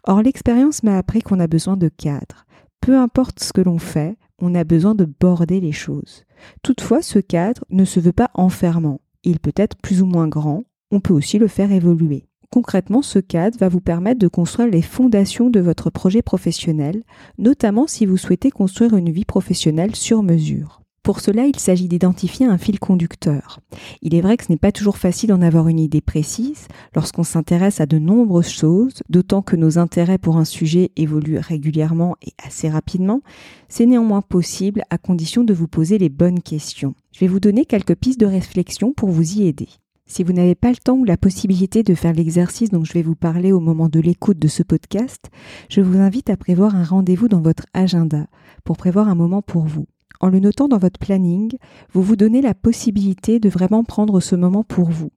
Or, 0.04 0.22
l'expérience 0.22 0.82
m'a 0.82 0.96
appris 0.96 1.20
qu'on 1.20 1.38
a 1.38 1.46
besoin 1.46 1.76
de 1.76 1.88
cadre. 1.88 2.46
Peu 2.80 2.96
importe 2.96 3.40
ce 3.40 3.52
que 3.52 3.60
l'on 3.60 3.78
fait, 3.78 4.16
on 4.42 4.54
a 4.56 4.64
besoin 4.64 4.94
de 4.94 5.06
border 5.06 5.60
les 5.60 5.72
choses. 5.72 6.24
Toutefois, 6.62 7.00
ce 7.00 7.20
cadre 7.20 7.64
ne 7.70 7.84
se 7.84 8.00
veut 8.00 8.12
pas 8.12 8.30
enfermant. 8.34 9.00
Il 9.22 9.38
peut 9.38 9.54
être 9.56 9.76
plus 9.76 10.02
ou 10.02 10.06
moins 10.06 10.28
grand, 10.28 10.64
on 10.90 11.00
peut 11.00 11.14
aussi 11.14 11.38
le 11.38 11.46
faire 11.46 11.72
évoluer. 11.72 12.26
Concrètement, 12.50 13.00
ce 13.00 13.20
cadre 13.20 13.56
va 13.58 13.68
vous 13.68 13.80
permettre 13.80 14.18
de 14.18 14.28
construire 14.28 14.68
les 14.68 14.82
fondations 14.82 15.48
de 15.48 15.60
votre 15.60 15.88
projet 15.88 16.20
professionnel, 16.20 17.02
notamment 17.38 17.86
si 17.86 18.04
vous 18.04 18.18
souhaitez 18.18 18.50
construire 18.50 18.96
une 18.96 19.10
vie 19.10 19.24
professionnelle 19.24 19.94
sur 19.94 20.22
mesure. 20.22 20.81
Pour 21.02 21.18
cela, 21.18 21.46
il 21.46 21.58
s'agit 21.58 21.88
d'identifier 21.88 22.46
un 22.46 22.58
fil 22.58 22.78
conducteur. 22.78 23.58
Il 24.02 24.14
est 24.14 24.20
vrai 24.20 24.36
que 24.36 24.44
ce 24.44 24.52
n'est 24.52 24.58
pas 24.58 24.70
toujours 24.70 24.98
facile 24.98 25.30
d'en 25.30 25.42
avoir 25.42 25.66
une 25.66 25.80
idée 25.80 26.00
précise 26.00 26.68
lorsqu'on 26.94 27.24
s'intéresse 27.24 27.80
à 27.80 27.86
de 27.86 27.98
nombreuses 27.98 28.48
choses, 28.48 29.02
d'autant 29.08 29.42
que 29.42 29.56
nos 29.56 29.78
intérêts 29.78 30.18
pour 30.18 30.36
un 30.36 30.44
sujet 30.44 30.92
évoluent 30.94 31.38
régulièrement 31.38 32.14
et 32.22 32.30
assez 32.44 32.68
rapidement. 32.68 33.20
C'est 33.68 33.86
néanmoins 33.86 34.22
possible 34.22 34.84
à 34.90 34.98
condition 34.98 35.42
de 35.42 35.52
vous 35.52 35.66
poser 35.66 35.98
les 35.98 36.08
bonnes 36.08 36.40
questions. 36.40 36.94
Je 37.12 37.18
vais 37.18 37.26
vous 37.26 37.40
donner 37.40 37.64
quelques 37.64 37.96
pistes 37.96 38.20
de 38.20 38.26
réflexion 38.26 38.92
pour 38.92 39.10
vous 39.10 39.38
y 39.38 39.48
aider. 39.48 39.68
Si 40.06 40.22
vous 40.22 40.32
n'avez 40.32 40.54
pas 40.54 40.70
le 40.70 40.76
temps 40.76 40.96
ou 40.96 41.04
la 41.04 41.16
possibilité 41.16 41.82
de 41.82 41.94
faire 41.96 42.12
l'exercice 42.12 42.70
dont 42.70 42.84
je 42.84 42.92
vais 42.92 43.02
vous 43.02 43.16
parler 43.16 43.50
au 43.50 43.60
moment 43.60 43.88
de 43.88 43.98
l'écoute 43.98 44.38
de 44.38 44.48
ce 44.48 44.62
podcast, 44.62 45.30
je 45.68 45.80
vous 45.80 45.98
invite 45.98 46.30
à 46.30 46.36
prévoir 46.36 46.76
un 46.76 46.84
rendez-vous 46.84 47.28
dans 47.28 47.40
votre 47.40 47.66
agenda 47.74 48.26
pour 48.62 48.76
prévoir 48.76 49.08
un 49.08 49.16
moment 49.16 49.42
pour 49.42 49.64
vous. 49.64 49.86
En 50.22 50.28
le 50.28 50.38
notant 50.38 50.68
dans 50.68 50.78
votre 50.78 51.00
planning, 51.00 51.56
vous 51.92 52.00
vous 52.00 52.14
donnez 52.14 52.40
la 52.40 52.54
possibilité 52.54 53.40
de 53.40 53.48
vraiment 53.48 53.82
prendre 53.82 54.20
ce 54.20 54.36
moment 54.36 54.62
pour 54.62 54.88
vous. 54.88 55.10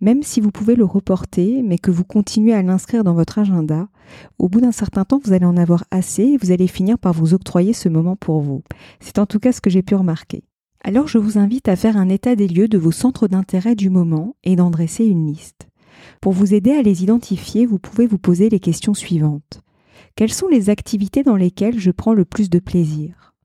Même 0.00 0.22
si 0.22 0.40
vous 0.40 0.50
pouvez 0.50 0.76
le 0.76 0.84
reporter, 0.84 1.62
mais 1.62 1.76
que 1.76 1.90
vous 1.90 2.04
continuez 2.04 2.54
à 2.54 2.62
l'inscrire 2.62 3.04
dans 3.04 3.12
votre 3.12 3.38
agenda, 3.38 3.88
au 4.38 4.48
bout 4.48 4.62
d'un 4.62 4.72
certain 4.72 5.04
temps, 5.04 5.20
vous 5.22 5.34
allez 5.34 5.44
en 5.44 5.58
avoir 5.58 5.84
assez 5.90 6.22
et 6.22 6.36
vous 6.38 6.52
allez 6.52 6.68
finir 6.68 6.98
par 6.98 7.12
vous 7.12 7.34
octroyer 7.34 7.74
ce 7.74 7.90
moment 7.90 8.16
pour 8.16 8.40
vous. 8.40 8.62
C'est 8.98 9.18
en 9.18 9.26
tout 9.26 9.38
cas 9.38 9.52
ce 9.52 9.60
que 9.60 9.68
j'ai 9.68 9.82
pu 9.82 9.94
remarquer. 9.94 10.42
Alors 10.82 11.06
je 11.06 11.18
vous 11.18 11.36
invite 11.36 11.68
à 11.68 11.76
faire 11.76 11.98
un 11.98 12.08
état 12.08 12.34
des 12.34 12.48
lieux 12.48 12.68
de 12.68 12.78
vos 12.78 12.92
centres 12.92 13.28
d'intérêt 13.28 13.74
du 13.74 13.90
moment 13.90 14.36
et 14.42 14.56
d'en 14.56 14.70
dresser 14.70 15.04
une 15.04 15.26
liste. 15.26 15.68
Pour 16.22 16.32
vous 16.32 16.54
aider 16.54 16.72
à 16.72 16.80
les 16.80 17.02
identifier, 17.02 17.66
vous 17.66 17.78
pouvez 17.78 18.06
vous 18.06 18.18
poser 18.18 18.48
les 18.48 18.60
questions 18.60 18.94
suivantes. 18.94 19.60
Quelles 20.14 20.32
sont 20.32 20.48
les 20.48 20.70
activités 20.70 21.22
dans 21.22 21.36
lesquelles 21.36 21.78
je 21.78 21.90
prends 21.90 22.14
le 22.14 22.24
plus 22.24 22.48
de 22.48 22.58
plaisir? 22.58 23.35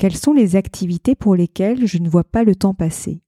Quelles 0.00 0.16
sont 0.16 0.32
les 0.32 0.56
activités 0.56 1.14
pour 1.14 1.36
lesquelles 1.36 1.86
je 1.86 1.98
ne 1.98 2.08
vois 2.08 2.24
pas 2.24 2.42
le 2.42 2.54
temps 2.54 2.72
passer? 2.72 3.20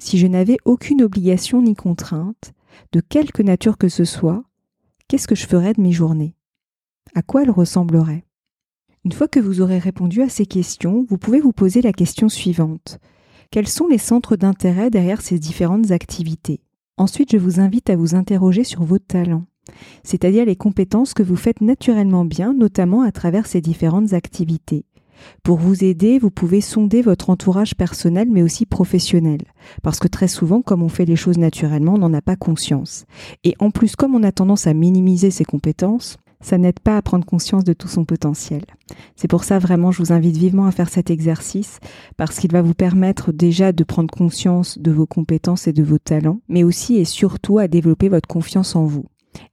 Si 0.00 0.18
je 0.18 0.26
n'avais 0.26 0.56
aucune 0.64 1.02
obligation 1.02 1.62
ni 1.62 1.76
contrainte, 1.76 2.52
de 2.90 2.98
quelque 2.98 3.44
nature 3.44 3.78
que 3.78 3.88
ce 3.88 4.04
soit, 4.04 4.42
qu'est-ce 5.06 5.28
que 5.28 5.36
je 5.36 5.46
ferais 5.46 5.72
de 5.72 5.80
mes 5.80 5.92
journées? 5.92 6.34
À 7.14 7.22
quoi 7.22 7.42
elles 7.44 7.50
ressembleraient? 7.52 8.24
Une 9.04 9.12
fois 9.12 9.28
que 9.28 9.38
vous 9.38 9.60
aurez 9.60 9.78
répondu 9.78 10.20
à 10.20 10.28
ces 10.28 10.46
questions, 10.46 11.06
vous 11.08 11.16
pouvez 11.16 11.38
vous 11.38 11.52
poser 11.52 11.80
la 11.80 11.92
question 11.92 12.28
suivante. 12.28 12.98
Quels 13.52 13.68
sont 13.68 13.86
les 13.86 13.98
centres 13.98 14.34
d'intérêt 14.34 14.90
derrière 14.90 15.20
ces 15.20 15.38
différentes 15.38 15.92
activités? 15.92 16.60
Ensuite, 16.96 17.30
je 17.30 17.38
vous 17.38 17.60
invite 17.60 17.88
à 17.88 17.94
vous 17.94 18.16
interroger 18.16 18.64
sur 18.64 18.82
vos 18.82 18.98
talents, 18.98 19.46
c'est-à-dire 20.02 20.44
les 20.44 20.56
compétences 20.56 21.14
que 21.14 21.22
vous 21.22 21.36
faites 21.36 21.60
naturellement 21.60 22.24
bien, 22.24 22.52
notamment 22.54 23.02
à 23.02 23.12
travers 23.12 23.46
ces 23.46 23.60
différentes 23.60 24.12
activités. 24.12 24.84
Pour 25.42 25.58
vous 25.58 25.84
aider, 25.84 26.18
vous 26.18 26.30
pouvez 26.30 26.60
sonder 26.60 27.02
votre 27.02 27.30
entourage 27.30 27.74
personnel 27.74 28.28
mais 28.30 28.42
aussi 28.42 28.66
professionnel. 28.66 29.42
Parce 29.82 29.98
que 29.98 30.08
très 30.08 30.28
souvent, 30.28 30.62
comme 30.62 30.82
on 30.82 30.88
fait 30.88 31.04
les 31.04 31.16
choses 31.16 31.38
naturellement, 31.38 31.94
on 31.94 31.98
n'en 31.98 32.14
a 32.14 32.22
pas 32.22 32.36
conscience. 32.36 33.04
Et 33.44 33.54
en 33.58 33.70
plus, 33.70 33.96
comme 33.96 34.14
on 34.14 34.22
a 34.22 34.32
tendance 34.32 34.66
à 34.66 34.74
minimiser 34.74 35.30
ses 35.30 35.44
compétences, 35.44 36.16
ça 36.40 36.58
n'aide 36.58 36.80
pas 36.80 36.96
à 36.96 37.02
prendre 37.02 37.24
conscience 37.24 37.62
de 37.62 37.72
tout 37.72 37.86
son 37.86 38.04
potentiel. 38.04 38.64
C'est 39.14 39.28
pour 39.28 39.44
ça 39.44 39.60
vraiment 39.60 39.92
je 39.92 40.02
vous 40.02 40.12
invite 40.12 40.36
vivement 40.36 40.66
à 40.66 40.72
faire 40.72 40.88
cet 40.88 41.08
exercice 41.08 41.78
parce 42.16 42.38
qu'il 42.38 42.50
va 42.50 42.62
vous 42.62 42.74
permettre 42.74 43.32
déjà 43.32 43.70
de 43.70 43.84
prendre 43.84 44.10
conscience 44.12 44.76
de 44.78 44.90
vos 44.90 45.06
compétences 45.06 45.68
et 45.68 45.72
de 45.72 45.84
vos 45.84 45.98
talents, 45.98 46.40
mais 46.48 46.64
aussi 46.64 46.96
et 46.96 47.04
surtout 47.04 47.58
à 47.58 47.68
développer 47.68 48.08
votre 48.08 48.26
confiance 48.26 48.74
en 48.74 48.84
vous. 48.84 49.04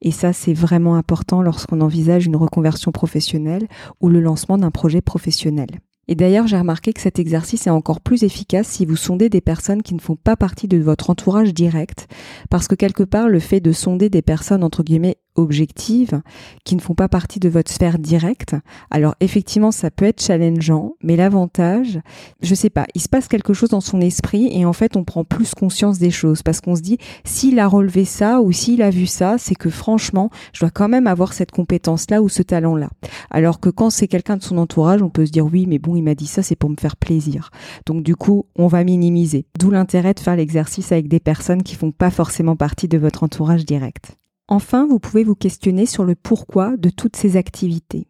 Et 0.01 0.11
ça, 0.11 0.33
c'est 0.33 0.53
vraiment 0.53 0.95
important 0.95 1.41
lorsqu'on 1.41 1.81
envisage 1.81 2.25
une 2.25 2.35
reconversion 2.35 2.91
professionnelle 2.91 3.67
ou 4.01 4.09
le 4.09 4.19
lancement 4.21 4.57
d'un 4.57 4.71
projet 4.71 5.01
professionnel. 5.01 5.79
Et 6.09 6.15
d'ailleurs, 6.15 6.47
j'ai 6.47 6.57
remarqué 6.57 6.91
que 6.91 7.01
cet 7.01 7.19
exercice 7.19 7.67
est 7.67 7.69
encore 7.69 8.01
plus 8.01 8.23
efficace 8.23 8.67
si 8.67 8.83
vous 8.83 8.95
sondez 8.95 9.29
des 9.29 9.41
personnes 9.41 9.83
qui 9.83 9.93
ne 9.93 9.99
font 9.99 10.15
pas 10.15 10.35
partie 10.35 10.67
de 10.67 10.79
votre 10.79 11.11
entourage 11.11 11.53
direct, 11.53 12.07
parce 12.49 12.67
que 12.67 12.73
quelque 12.73 13.03
part, 13.03 13.29
le 13.29 13.39
fait 13.39 13.59
de 13.59 13.71
sonder 13.71 14.09
des 14.09 14.23
personnes, 14.23 14.63
entre 14.63 14.81
guillemets, 14.81 15.17
objectives 15.39 16.21
qui 16.63 16.75
ne 16.75 16.81
font 16.81 16.95
pas 16.95 17.07
partie 17.07 17.39
de 17.39 17.49
votre 17.49 17.71
sphère 17.71 17.99
directe. 17.99 18.55
Alors 18.91 19.15
effectivement, 19.19 19.71
ça 19.71 19.91
peut 19.91 20.05
être 20.05 20.21
challengeant, 20.21 20.95
mais 21.03 21.15
l'avantage, 21.15 21.99
je 22.41 22.55
sais 22.55 22.69
pas, 22.69 22.85
il 22.95 23.01
se 23.01 23.09
passe 23.09 23.27
quelque 23.27 23.53
chose 23.53 23.69
dans 23.69 23.81
son 23.81 24.01
esprit 24.01 24.49
et 24.51 24.65
en 24.65 24.73
fait, 24.73 24.95
on 24.95 25.03
prend 25.03 25.23
plus 25.23 25.53
conscience 25.53 25.99
des 25.99 26.11
choses 26.11 26.43
parce 26.43 26.61
qu'on 26.61 26.75
se 26.75 26.81
dit 26.81 26.97
s'il 27.23 27.59
a 27.59 27.67
relevé 27.67 28.05
ça 28.05 28.41
ou 28.41 28.51
s'il 28.51 28.81
a 28.81 28.89
vu 28.89 29.05
ça, 29.05 29.37
c'est 29.37 29.55
que 29.55 29.69
franchement, 29.69 30.29
je 30.53 30.61
dois 30.61 30.71
quand 30.71 30.89
même 30.89 31.07
avoir 31.07 31.33
cette 31.33 31.51
compétence 31.51 32.09
là 32.09 32.21
ou 32.21 32.29
ce 32.29 32.41
talent 32.43 32.75
là. 32.75 32.89
Alors 33.29 33.59
que 33.59 33.69
quand 33.69 33.89
c'est 33.89 34.07
quelqu'un 34.07 34.37
de 34.37 34.43
son 34.43 34.57
entourage, 34.57 35.01
on 35.01 35.09
peut 35.09 35.25
se 35.25 35.31
dire 35.31 35.45
oui, 35.45 35.65
mais 35.67 35.79
bon, 35.79 35.95
il 35.95 36.03
m'a 36.03 36.15
dit 36.15 36.27
ça, 36.27 36.43
c'est 36.43 36.55
pour 36.55 36.69
me 36.69 36.75
faire 36.79 36.97
plaisir. 36.97 37.49
Donc 37.85 38.03
du 38.03 38.15
coup, 38.15 38.45
on 38.55 38.67
va 38.67 38.83
minimiser. 38.83 39.45
D'où 39.57 39.71
l'intérêt 39.71 40.13
de 40.13 40.19
faire 40.19 40.35
l'exercice 40.35 40.91
avec 40.91 41.07
des 41.07 41.19
personnes 41.19 41.63
qui 41.63 41.75
font 41.75 41.91
pas 41.91 42.11
forcément 42.11 42.55
partie 42.55 42.87
de 42.87 42.97
votre 42.97 43.23
entourage 43.23 43.65
direct. 43.65 44.15
Enfin, 44.51 44.87
vous 44.87 44.97
pouvez 44.97 45.23
vous 45.23 45.35
questionner 45.35 45.85
sur 45.85 46.03
le 46.03 46.15
pourquoi 46.15 46.75
de 46.75 46.89
toutes 46.89 47.15
ces 47.15 47.37
activités. 47.37 48.07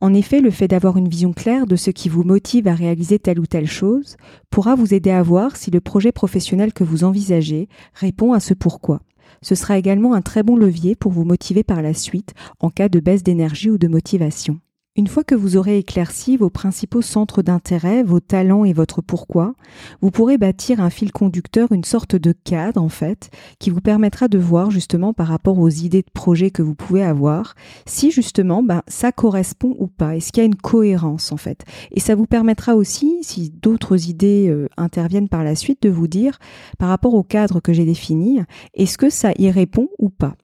En 0.00 0.14
effet, 0.14 0.40
le 0.40 0.50
fait 0.50 0.66
d'avoir 0.66 0.96
une 0.96 1.10
vision 1.10 1.34
claire 1.34 1.66
de 1.66 1.76
ce 1.76 1.90
qui 1.90 2.08
vous 2.08 2.24
motive 2.24 2.68
à 2.68 2.74
réaliser 2.74 3.18
telle 3.18 3.38
ou 3.38 3.46
telle 3.46 3.66
chose 3.66 4.16
pourra 4.48 4.76
vous 4.76 4.94
aider 4.94 5.10
à 5.10 5.22
voir 5.22 5.56
si 5.56 5.70
le 5.70 5.82
projet 5.82 6.10
professionnel 6.10 6.72
que 6.72 6.84
vous 6.84 7.04
envisagez 7.04 7.68
répond 7.92 8.32
à 8.32 8.40
ce 8.40 8.54
pourquoi. 8.54 9.00
Ce 9.42 9.54
sera 9.54 9.76
également 9.76 10.14
un 10.14 10.22
très 10.22 10.42
bon 10.42 10.56
levier 10.56 10.96
pour 10.96 11.12
vous 11.12 11.24
motiver 11.24 11.64
par 11.64 11.82
la 11.82 11.92
suite 11.92 12.32
en 12.60 12.70
cas 12.70 12.88
de 12.88 13.00
baisse 13.00 13.22
d'énergie 13.22 13.70
ou 13.70 13.76
de 13.76 13.88
motivation. 13.88 14.60
Une 14.96 15.08
fois 15.08 15.24
que 15.24 15.34
vous 15.34 15.56
aurez 15.56 15.78
éclairci 15.78 16.36
vos 16.36 16.50
principaux 16.50 17.02
centres 17.02 17.42
d'intérêt, 17.42 18.04
vos 18.04 18.20
talents 18.20 18.64
et 18.64 18.72
votre 18.72 19.02
pourquoi, 19.02 19.56
vous 20.00 20.12
pourrez 20.12 20.38
bâtir 20.38 20.80
un 20.80 20.88
fil 20.88 21.10
conducteur, 21.10 21.72
une 21.72 21.82
sorte 21.82 22.14
de 22.14 22.30
cadre 22.30 22.80
en 22.80 22.88
fait, 22.88 23.28
qui 23.58 23.70
vous 23.70 23.80
permettra 23.80 24.28
de 24.28 24.38
voir 24.38 24.70
justement 24.70 25.12
par 25.12 25.26
rapport 25.26 25.58
aux 25.58 25.68
idées 25.68 26.02
de 26.02 26.10
projet 26.14 26.52
que 26.52 26.62
vous 26.62 26.76
pouvez 26.76 27.02
avoir, 27.02 27.56
si 27.86 28.12
justement 28.12 28.62
ben, 28.62 28.82
ça 28.86 29.10
correspond 29.10 29.74
ou 29.80 29.88
pas, 29.88 30.14
est-ce 30.14 30.30
qu'il 30.30 30.42
y 30.42 30.44
a 30.44 30.46
une 30.46 30.54
cohérence 30.54 31.32
en 31.32 31.38
fait. 31.38 31.64
Et 31.90 31.98
ça 31.98 32.14
vous 32.14 32.26
permettra 32.26 32.76
aussi, 32.76 33.18
si 33.22 33.50
d'autres 33.50 34.08
idées 34.08 34.46
euh, 34.48 34.68
interviennent 34.76 35.28
par 35.28 35.42
la 35.42 35.56
suite, 35.56 35.82
de 35.82 35.88
vous 35.88 36.06
dire 36.06 36.38
par 36.78 36.88
rapport 36.88 37.14
au 37.14 37.24
cadre 37.24 37.58
que 37.58 37.72
j'ai 37.72 37.84
défini, 37.84 38.42
est-ce 38.74 38.96
que 38.96 39.10
ça 39.10 39.32
y 39.38 39.50
répond 39.50 39.88
ou 39.98 40.08
pas. 40.08 40.36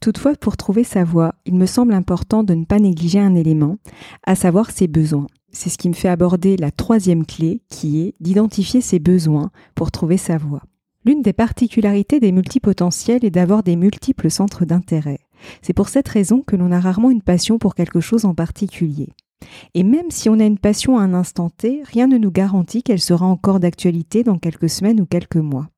Toutefois, 0.00 0.34
pour 0.34 0.56
trouver 0.56 0.84
sa 0.84 1.04
voie, 1.04 1.34
il 1.44 1.56
me 1.56 1.66
semble 1.66 1.92
important 1.92 2.42
de 2.42 2.54
ne 2.54 2.64
pas 2.64 2.78
négliger 2.78 3.18
un 3.18 3.34
élément, 3.34 3.76
à 4.24 4.34
savoir 4.34 4.70
ses 4.70 4.86
besoins. 4.86 5.26
C'est 5.50 5.70
ce 5.70 5.78
qui 5.78 5.88
me 5.88 5.94
fait 5.94 6.08
aborder 6.08 6.56
la 6.56 6.70
troisième 6.70 7.24
clé 7.24 7.62
qui 7.68 8.00
est 8.00 8.14
d'identifier 8.20 8.80
ses 8.80 8.98
besoins 8.98 9.50
pour 9.74 9.90
trouver 9.90 10.16
sa 10.16 10.36
voie. 10.36 10.62
L'une 11.04 11.22
des 11.22 11.32
particularités 11.32 12.20
des 12.20 12.32
multipotentiels 12.32 13.24
est 13.24 13.30
d'avoir 13.30 13.62
des 13.62 13.76
multiples 13.76 14.30
centres 14.30 14.64
d'intérêt. 14.64 15.20
C'est 15.62 15.72
pour 15.72 15.88
cette 15.88 16.08
raison 16.08 16.42
que 16.42 16.56
l'on 16.56 16.72
a 16.72 16.80
rarement 16.80 17.10
une 17.10 17.22
passion 17.22 17.58
pour 17.58 17.74
quelque 17.74 18.00
chose 18.00 18.24
en 18.24 18.34
particulier. 18.34 19.08
Et 19.74 19.84
même 19.84 20.10
si 20.10 20.28
on 20.28 20.40
a 20.40 20.44
une 20.44 20.58
passion 20.58 20.98
à 20.98 21.02
un 21.02 21.14
instant 21.14 21.50
T, 21.50 21.82
rien 21.84 22.08
ne 22.08 22.18
nous 22.18 22.30
garantit 22.30 22.82
qu'elle 22.82 23.00
sera 23.00 23.26
encore 23.26 23.60
d'actualité 23.60 24.24
dans 24.24 24.38
quelques 24.38 24.68
semaines 24.68 25.00
ou 25.00 25.06
quelques 25.06 25.36
mois. 25.36 25.68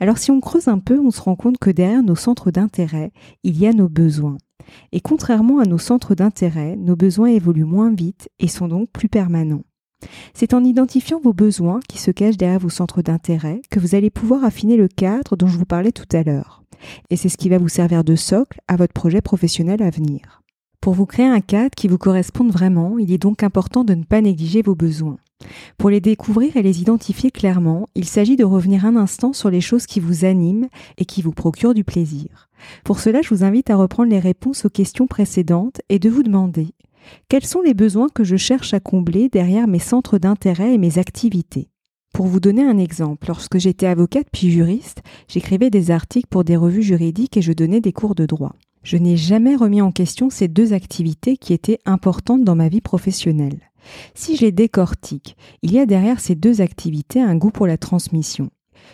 Alors 0.00 0.18
si 0.18 0.30
on 0.30 0.40
creuse 0.40 0.68
un 0.68 0.78
peu, 0.78 0.98
on 0.98 1.10
se 1.10 1.20
rend 1.20 1.36
compte 1.36 1.58
que 1.58 1.70
derrière 1.70 2.02
nos 2.02 2.16
centres 2.16 2.50
d'intérêt, 2.50 3.12
il 3.42 3.58
y 3.58 3.66
a 3.66 3.72
nos 3.72 3.88
besoins. 3.88 4.38
Et 4.92 5.00
contrairement 5.00 5.58
à 5.58 5.64
nos 5.64 5.78
centres 5.78 6.14
d'intérêt, 6.14 6.76
nos 6.76 6.96
besoins 6.96 7.28
évoluent 7.28 7.64
moins 7.64 7.92
vite 7.92 8.28
et 8.38 8.48
sont 8.48 8.68
donc 8.68 8.90
plus 8.90 9.08
permanents. 9.08 9.64
C'est 10.34 10.54
en 10.54 10.64
identifiant 10.64 11.20
vos 11.20 11.32
besoins 11.32 11.80
qui 11.88 11.98
se 11.98 12.10
cachent 12.10 12.36
derrière 12.36 12.58
vos 12.58 12.68
centres 12.68 13.02
d'intérêt 13.02 13.62
que 13.70 13.78
vous 13.78 13.94
allez 13.94 14.10
pouvoir 14.10 14.44
affiner 14.44 14.76
le 14.76 14.88
cadre 14.88 15.36
dont 15.36 15.46
je 15.46 15.58
vous 15.58 15.64
parlais 15.64 15.92
tout 15.92 16.08
à 16.16 16.22
l'heure. 16.22 16.62
Et 17.10 17.16
c'est 17.16 17.28
ce 17.28 17.36
qui 17.36 17.48
va 17.48 17.58
vous 17.58 17.68
servir 17.68 18.02
de 18.02 18.16
socle 18.16 18.60
à 18.66 18.76
votre 18.76 18.92
projet 18.92 19.20
professionnel 19.20 19.82
à 19.82 19.90
venir. 19.90 20.41
Pour 20.82 20.94
vous 20.94 21.06
créer 21.06 21.26
un 21.26 21.40
cadre 21.40 21.76
qui 21.76 21.86
vous 21.86 21.96
corresponde 21.96 22.50
vraiment, 22.50 22.98
il 22.98 23.12
est 23.12 23.18
donc 23.18 23.44
important 23.44 23.84
de 23.84 23.94
ne 23.94 24.02
pas 24.02 24.20
négliger 24.20 24.62
vos 24.62 24.74
besoins. 24.74 25.16
Pour 25.78 25.90
les 25.90 26.00
découvrir 26.00 26.56
et 26.56 26.62
les 26.62 26.80
identifier 26.80 27.30
clairement, 27.30 27.86
il 27.94 28.04
s'agit 28.04 28.34
de 28.34 28.42
revenir 28.42 28.84
un 28.84 28.96
instant 28.96 29.32
sur 29.32 29.48
les 29.48 29.60
choses 29.60 29.86
qui 29.86 30.00
vous 30.00 30.24
animent 30.24 30.66
et 30.98 31.04
qui 31.04 31.22
vous 31.22 31.30
procurent 31.30 31.74
du 31.74 31.84
plaisir. 31.84 32.48
Pour 32.82 32.98
cela, 32.98 33.22
je 33.22 33.28
vous 33.32 33.44
invite 33.44 33.70
à 33.70 33.76
reprendre 33.76 34.10
les 34.10 34.18
réponses 34.18 34.64
aux 34.64 34.70
questions 34.70 35.06
précédentes 35.06 35.80
et 35.88 36.00
de 36.00 36.10
vous 36.10 36.24
demander 36.24 36.74
quels 37.28 37.46
sont 37.46 37.62
les 37.62 37.74
besoins 37.74 38.08
que 38.08 38.24
je 38.24 38.36
cherche 38.36 38.74
à 38.74 38.80
combler 38.80 39.28
derrière 39.28 39.68
mes 39.68 39.78
centres 39.78 40.18
d'intérêt 40.18 40.74
et 40.74 40.78
mes 40.78 40.98
activités? 40.98 41.68
Pour 42.12 42.26
vous 42.26 42.40
donner 42.40 42.64
un 42.64 42.78
exemple, 42.78 43.28
lorsque 43.28 43.58
j'étais 43.58 43.86
avocate 43.86 44.26
puis 44.32 44.50
juriste, 44.50 45.02
j'écrivais 45.28 45.70
des 45.70 45.92
articles 45.92 46.28
pour 46.28 46.42
des 46.42 46.56
revues 46.56 46.82
juridiques 46.82 47.36
et 47.36 47.42
je 47.42 47.52
donnais 47.52 47.80
des 47.80 47.92
cours 47.92 48.16
de 48.16 48.26
droit. 48.26 48.56
Je 48.82 48.96
n'ai 48.96 49.16
jamais 49.16 49.54
remis 49.54 49.80
en 49.80 49.92
question 49.92 50.28
ces 50.28 50.48
deux 50.48 50.72
activités 50.72 51.36
qui 51.36 51.52
étaient 51.52 51.78
importantes 51.84 52.44
dans 52.44 52.56
ma 52.56 52.68
vie 52.68 52.80
professionnelle. 52.80 53.70
Si 54.14 54.36
je 54.36 54.42
les 54.42 54.52
décortique, 54.52 55.36
il 55.62 55.72
y 55.72 55.78
a 55.78 55.86
derrière 55.86 56.20
ces 56.20 56.34
deux 56.34 56.60
activités 56.60 57.20
un 57.20 57.36
goût 57.36 57.50
pour 57.50 57.66
la 57.66 57.78
transmission, 57.78 58.50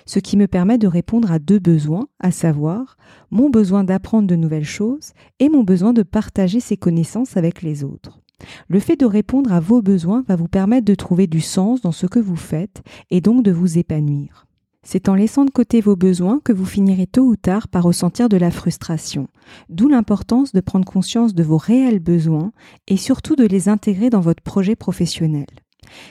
ce 0.07 0.19
qui 0.19 0.37
me 0.37 0.47
permet 0.47 0.79
de 0.79 0.87
répondre 0.87 1.33
à 1.33 1.39
deux 1.39 1.59
besoins, 1.59 2.09
à 2.21 2.31
savoir 2.31 2.97
mon 3.31 3.51
besoin 3.51 3.85
d'apprendre 3.85 4.27
de 4.27 4.37
nouvelles 4.37 4.65
choses 4.65 5.13
et 5.41 5.49
mon 5.49 5.63
besoin 5.63 5.93
de 5.93 6.03
partager 6.03 6.61
ces 6.61 6.77
connaissances 6.77 7.37
avec 7.37 7.63
les 7.63 7.85
autres. 7.85 8.21
Le 8.69 8.81
fait 8.81 8.97
de 8.97 9.07
répondre 9.07 9.53
à 9.53 9.61
vos 9.61 9.83
besoins 9.83 10.25
va 10.29 10.37
vous 10.37 10.49
permettre 10.49 10.85
de 10.85 10.95
trouver 10.95 11.27
du 11.27 11.41
sens 11.41 11.81
dans 11.81 11.93
ce 11.93 12.07
que 12.07 12.21
vous 12.21 12.37
faites 12.37 12.83
et 13.11 13.21
donc 13.21 13.43
de 13.43 13.53
vous 13.53 13.79
épanouir. 13.79 14.48
C'est 14.87 15.09
en 15.09 15.15
laissant 15.15 15.45
de 15.45 15.51
côté 15.51 15.81
vos 15.81 15.97
besoins 15.97 16.41
que 16.45 16.53
vous 16.53 16.65
finirez 16.65 17.07
tôt 17.07 17.25
ou 17.25 17.37
tard 17.37 17.69
par 17.69 17.83
ressentir 17.83 18.29
de 18.29 18.37
la 18.37 18.51
frustration, 18.51 19.29
d'où 19.69 19.89
l'importance 19.89 20.53
de 20.53 20.61
prendre 20.61 20.85
conscience 20.85 21.35
de 21.35 21.43
vos 21.43 21.59
réels 21.59 21.99
besoins 21.99 22.53
et 22.87 22.97
surtout 22.97 23.37
de 23.37 23.45
les 23.45 23.69
intégrer 23.69 24.09
dans 24.09 24.21
votre 24.21 24.43
projet 24.43 24.77
professionnel. 24.77 25.47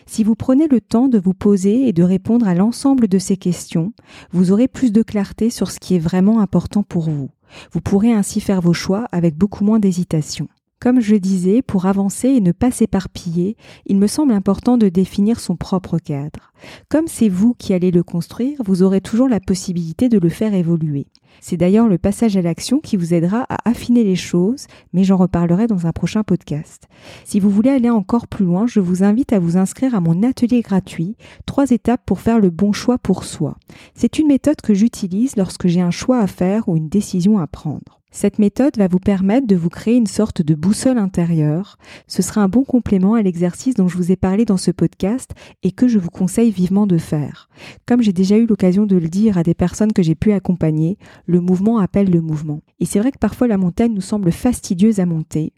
Si 0.06 0.24
vous 0.24 0.36
prenez 0.36 0.68
le 0.68 0.82
temps 0.82 1.08
de 1.08 1.20
vous 1.20 1.34
poser 1.34 1.88
et 1.88 1.94
de 1.94 2.04
répondre 2.04 2.48
à 2.48 2.56
l'ensemble 2.56 3.08
de 3.08 3.20
ces 3.20 3.38
questions, 3.38 3.94
vous 4.32 4.52
aurez 4.52 4.68
plus 4.68 4.92
de 4.92 5.04
clarté 5.04 5.50
sur 5.50 5.72
ce 5.72 5.80
qui 5.80 5.96
est 5.96 6.00
vraiment 6.00 6.40
important 6.40 6.84
pour 6.84 7.10
vous. 7.10 7.30
Vous 7.72 7.82
pourrez 7.82 8.12
ainsi 8.12 8.42
faire 8.42 8.62
vos 8.62 8.74
choix 8.74 9.08
avec 9.12 9.38
beaucoup 9.38 9.64
moins 9.64 9.80
d'hésitation. 9.80 10.48
Comme 10.80 11.02
je 11.02 11.16
disais, 11.16 11.64
pour 11.64 11.88
avancer 11.88 12.28
et 12.28 12.40
ne 12.40 12.52
pas 12.52 12.70
s'éparpiller, 12.70 13.58
il 13.88 13.98
me 13.98 14.06
semble 14.06 14.32
important 14.32 14.78
de 14.78 14.90
définir 14.90 15.40
son 15.40 15.56
propre 15.56 15.98
cadre. 15.98 16.54
Comme 16.88 17.08
c'est 17.08 17.30
vous 17.30 17.56
qui 17.56 17.74
allez 17.74 17.90
le 17.90 18.04
construire, 18.04 18.62
vous 18.64 18.84
aurez 18.84 19.02
toujours 19.02 19.28
la 19.28 19.40
possibilité 19.40 20.08
de 20.08 20.20
le 20.20 20.30
faire 20.30 20.54
évoluer. 20.54 21.08
C'est 21.42 21.58
d'ailleurs 21.58 21.88
le 21.88 21.98
passage 21.98 22.38
à 22.38 22.42
l'action 22.42 22.80
qui 22.80 22.96
vous 22.96 23.14
aidera 23.14 23.46
à 23.50 23.58
affiner 23.68 24.04
les 24.04 24.16
choses, 24.16 24.68
mais 24.94 25.04
j'en 25.04 25.18
reparlerai 25.18 25.66
dans 25.66 25.88
un 25.88 25.92
prochain 25.92 26.24
podcast. 26.24 26.88
Si 27.26 27.40
vous 27.40 27.50
voulez 27.50 27.72
aller 27.72 27.90
encore 27.90 28.28
plus 28.28 28.46
loin, 28.46 28.68
je 28.68 28.80
vous 28.80 29.04
invite 29.04 29.34
à 29.34 29.40
vous 29.40 29.58
inscrire 29.58 29.96
à 29.96 30.00
mon 30.00 30.22
atelier 30.22 30.62
gratuit, 30.62 31.16
trois 31.48 31.72
étapes 31.72 32.02
pour 32.06 32.22
faire 32.22 32.40
le 32.40 32.52
bon 32.52 32.72
choix 32.72 32.98
pour 33.00 33.24
soi. 33.24 33.58
C'est 33.96 34.20
une 34.20 34.28
méthode 34.28 34.62
que 34.62 34.76
j'utilise 34.76 35.36
lorsque 35.38 35.68
j'ai 35.68 35.82
un 35.82 35.92
choix 35.92 36.20
à 36.20 36.28
faire 36.28 36.70
ou 36.70 36.78
une 36.78 36.90
décision 36.90 37.40
à 37.40 37.48
prendre. 37.48 37.97
Cette 38.12 38.40
méthode 38.40 38.78
va 38.78 38.88
vous 38.88 39.00
permettre 39.00 39.48
de 39.48 39.56
vous 39.56 39.70
créer 39.70 39.96
une 39.96 40.08
sorte 40.08 40.42
de 40.42 40.56
boussole 40.56 40.98
intérieure. 40.98 41.78
Ce 42.08 42.22
sera 42.22 42.42
un 42.42 42.48
bon 42.48 42.64
complément 42.64 43.16
à 43.16 43.22
l'exercice 43.22 43.76
dont 43.76 43.88
je 43.88 43.98
vous 43.98 44.12
ai 44.12 44.16
parlé 44.16 44.46
dans 44.46 44.58
ce 44.58 44.72
podcast 44.72 45.32
et 45.62 45.72
que 45.72 45.88
je 45.88 46.00
vous 46.00 46.10
conseille 46.10 46.52
vivement 46.52 46.88
de 46.88 46.98
faire. 46.98 47.50
Comme 47.86 48.02
j'ai 48.02 48.14
déjà 48.14 48.38
eu 48.38 48.46
l'occasion 48.46 48.86
de 48.86 48.96
le 48.96 49.10
dire 49.10 49.38
à 49.38 49.44
des 49.44 49.54
personnes 49.54 49.92
que 49.92 50.04
j'ai 50.04 50.16
pu 50.16 50.32
accompagner, 50.32 50.98
le 51.26 51.42
mouvement 51.42 51.80
appelle 51.80 52.10
le 52.10 52.22
mouvement. 52.22 52.62
Et 52.80 52.86
c'est 52.86 53.00
vrai 53.00 53.12
que 53.12 53.20
parfois 53.20 53.48
la 53.48 53.58
montagne 53.58 53.94
nous 53.94 54.02
semble 54.02 54.32
fastidieuse 54.32 55.00
à 55.00 55.06
monter. 55.06 55.54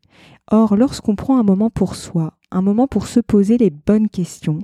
Or, 0.52 0.76
lorsqu'on 0.76 1.16
prend 1.16 1.40
un 1.40 1.44
moment 1.44 1.70
pour 1.70 1.96
soi, 1.96 2.34
un 2.52 2.64
moment 2.64 2.88
pour 2.88 3.08
se 3.08 3.20
poser 3.20 3.58
les 3.58 3.70
bonnes 3.70 4.10
questions, 4.10 4.60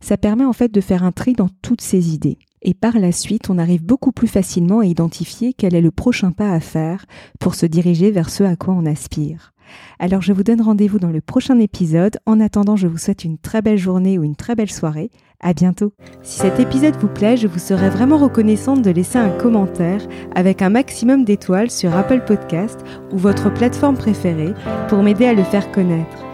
ça 0.00 0.16
permet 0.16 0.44
en 0.44 0.52
fait 0.52 0.72
de 0.72 0.80
faire 0.80 1.02
un 1.02 1.12
tri 1.12 1.32
dans 1.32 1.48
toutes 1.62 1.80
ces 1.80 2.14
idées 2.14 2.38
et 2.64 2.74
par 2.74 2.98
la 2.98 3.12
suite 3.12 3.50
on 3.50 3.58
arrive 3.58 3.84
beaucoup 3.84 4.12
plus 4.12 4.26
facilement 4.26 4.80
à 4.80 4.86
identifier 4.86 5.52
quel 5.52 5.74
est 5.74 5.80
le 5.80 5.90
prochain 5.90 6.32
pas 6.32 6.52
à 6.52 6.60
faire 6.60 7.06
pour 7.38 7.54
se 7.54 7.66
diriger 7.66 8.10
vers 8.10 8.30
ce 8.30 8.42
à 8.42 8.56
quoi 8.56 8.74
on 8.74 8.86
aspire. 8.86 9.54
Alors 9.98 10.22
je 10.22 10.32
vous 10.32 10.42
donne 10.42 10.60
rendez-vous 10.60 10.98
dans 10.98 11.10
le 11.10 11.20
prochain 11.20 11.58
épisode. 11.58 12.18
En 12.26 12.40
attendant, 12.40 12.76
je 12.76 12.86
vous 12.86 12.98
souhaite 12.98 13.24
une 13.24 13.38
très 13.38 13.62
belle 13.62 13.78
journée 13.78 14.18
ou 14.18 14.24
une 14.24 14.36
très 14.36 14.54
belle 14.54 14.70
soirée. 14.70 15.10
À 15.40 15.52
bientôt. 15.52 15.92
Si 16.22 16.40
cet 16.40 16.58
épisode 16.58 16.96
vous 16.96 17.08
plaît, 17.08 17.36
je 17.36 17.48
vous 17.48 17.58
serais 17.58 17.90
vraiment 17.90 18.16
reconnaissante 18.16 18.82
de 18.82 18.90
laisser 18.90 19.18
un 19.18 19.30
commentaire 19.30 20.00
avec 20.34 20.62
un 20.62 20.70
maximum 20.70 21.24
d'étoiles 21.24 21.70
sur 21.70 21.94
Apple 21.94 22.22
Podcast 22.26 22.80
ou 23.12 23.18
votre 23.18 23.52
plateforme 23.52 23.96
préférée 23.96 24.54
pour 24.88 25.02
m'aider 25.02 25.26
à 25.26 25.34
le 25.34 25.44
faire 25.44 25.70
connaître. 25.70 26.33